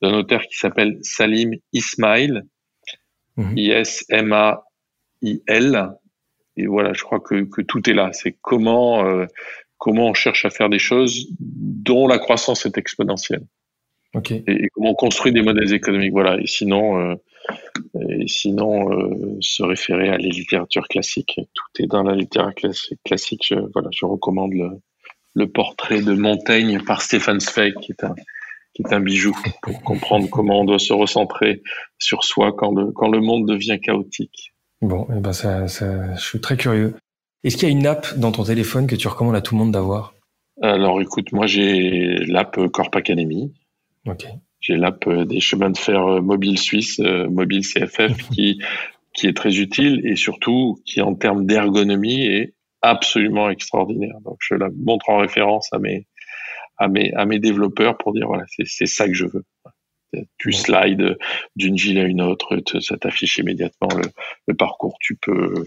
[0.00, 2.42] d'un auteur qui s'appelle Salim Ismail,
[3.36, 3.58] mhm.
[5.22, 5.90] I-S-M-A-I-L.
[6.58, 8.10] Et voilà, je crois que, que tout est là.
[8.12, 9.26] C'est comment, euh,
[9.78, 13.46] comment on cherche à faire des choses dont la croissance est exponentielle.
[14.30, 16.12] Et, comment on construit des modèles économiques.
[16.12, 16.40] Voilà.
[16.40, 17.14] Et sinon, euh,
[18.08, 21.38] et sinon euh, se référer à la littérature classique.
[21.54, 22.70] Tout est dans la littérature
[23.04, 23.44] classique.
[23.46, 24.70] Je, voilà, je recommande le,
[25.34, 28.14] le portrait de Montaigne par Stefan Zweig, qui est un,
[28.72, 31.62] qui est un bijou pour comprendre comment on doit se recentrer
[31.98, 34.54] sur soi quand le, quand le monde devient chaotique.
[34.82, 36.94] Bon, eh ben ça, ça, je suis très curieux.
[37.44, 39.60] Est-ce qu'il y a une app dans ton téléphone que tu recommandes à tout le
[39.60, 40.14] monde d'avoir?
[40.62, 43.52] Alors écoute, moi j'ai l'app Corp Academy.
[44.60, 48.60] J'ai l'app euh, des chemins de fer euh, mobile suisse, euh, mobile CFF, qui,
[49.14, 54.16] qui est très utile et surtout qui, en termes d'ergonomie, est absolument extraordinaire.
[54.24, 56.06] Donc, je la montre en référence à mes,
[56.78, 59.44] à mes, à mes développeurs pour dire voilà, c'est ça que je veux.
[60.38, 61.16] Tu slides
[61.56, 63.88] d'une ville à une autre, ça t'affiche immédiatement
[64.46, 64.96] le, parcours.
[65.00, 65.66] Tu peux,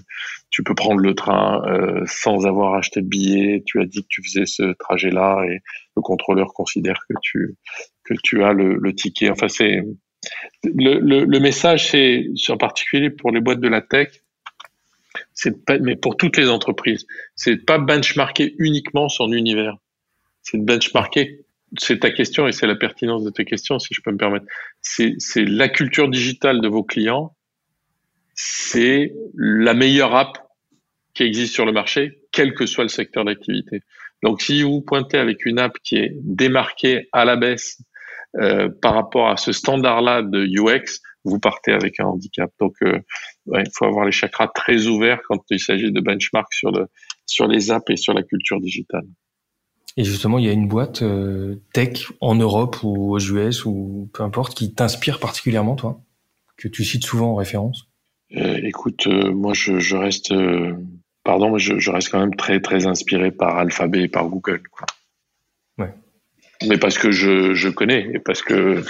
[0.50, 3.64] tu peux prendre le train euh, sans avoir acheté de billet.
[3.66, 5.60] Tu as dit que tu faisais ce trajet-là et
[5.96, 7.56] le contrôleur considère que tu,
[8.04, 9.30] que tu as le, le ticket.
[9.30, 9.82] Enfin, c'est
[10.64, 14.10] le, le, le, message, c'est en particulier pour les boîtes de la tech,
[15.34, 19.78] c'est pas, mais pour toutes les entreprises, c'est pas benchmarker uniquement son univers.
[20.42, 21.46] C'est de benchmarker
[21.78, 24.46] c'est ta question et c'est la pertinence de tes questions, si je peux me permettre.
[24.82, 27.36] C'est la culture digitale de vos clients.
[28.34, 30.38] C'est la meilleure app
[31.14, 33.82] qui existe sur le marché, quel que soit le secteur d'activité.
[34.24, 37.82] Donc, si vous pointez avec une app qui est démarquée à la baisse
[38.38, 42.52] euh, par rapport à ce standard-là de UX, vous partez avec un handicap.
[42.60, 43.00] Donc, euh,
[43.48, 46.48] il faut avoir les chakras très ouverts quand il s'agit de benchmark
[47.26, 49.06] sur les apps et sur la culture digitale.
[49.98, 54.10] Et justement, il y a une boîte euh, tech en Europe ou aux US ou
[54.14, 56.02] peu importe qui t'inspire particulièrement, toi,
[56.58, 57.90] que tu cites souvent en référence?
[58.38, 60.34] Euh, écoute, euh, moi, je, je reste,
[61.24, 64.62] pardon, mais je, je, reste quand même très très inspiré par Alphabet et par Google.
[64.72, 64.86] Quoi.
[65.80, 65.94] Ouais.
[66.68, 68.84] Mais parce que je, je connais et parce que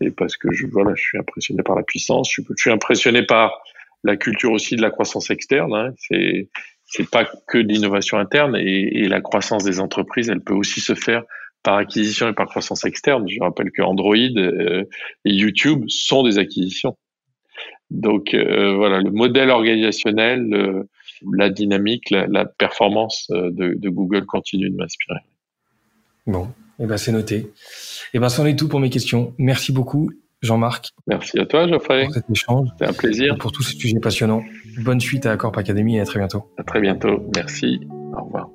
[0.00, 2.30] et parce que je voilà, je suis impressionné par la puissance.
[2.32, 3.62] Je, je suis impressionné par
[4.04, 5.74] la culture aussi de la croissance externe.
[5.74, 5.94] Hein.
[5.96, 6.48] C'est
[6.86, 10.94] c'est pas que de l'innovation interne et, la croissance des entreprises, elle peut aussi se
[10.94, 11.22] faire
[11.62, 13.26] par acquisition et par croissance externe.
[13.28, 14.84] Je rappelle que Android euh,
[15.24, 16.96] et YouTube sont des acquisitions.
[17.90, 20.84] Donc euh, voilà, le modèle organisationnel,
[21.32, 25.20] la dynamique, la, performance euh, de, Google continue de m'inspirer.
[26.26, 26.44] Bon,
[26.78, 27.36] et eh ben c'est noté.
[27.36, 27.50] Et
[28.14, 29.34] eh ben c'en est tout pour mes questions.
[29.38, 30.10] Merci beaucoup
[30.44, 30.90] Jean-Marc.
[31.06, 32.04] Merci à toi, Geoffrey.
[32.04, 32.68] Pour cet échange.
[32.72, 33.34] C'était un plaisir.
[33.34, 34.42] Et pour tous ces sujets passionnants.
[34.78, 36.50] Bonne suite à Corp Academy et à très bientôt.
[36.58, 37.24] À très bientôt.
[37.34, 37.80] Merci.
[38.16, 38.48] Au revoir.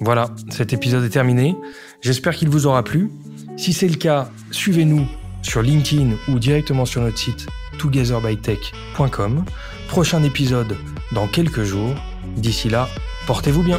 [0.00, 1.54] Voilà, cet épisode est terminé.
[2.00, 3.10] J'espère qu'il vous aura plu.
[3.56, 5.06] Si c'est le cas, suivez-nous
[5.42, 7.46] sur LinkedIn ou directement sur notre site
[7.78, 9.44] togetherbytech.com.
[9.88, 10.76] Prochain épisode
[11.12, 11.94] dans quelques jours.
[12.36, 12.88] D'ici là,
[13.26, 13.78] portez-vous bien.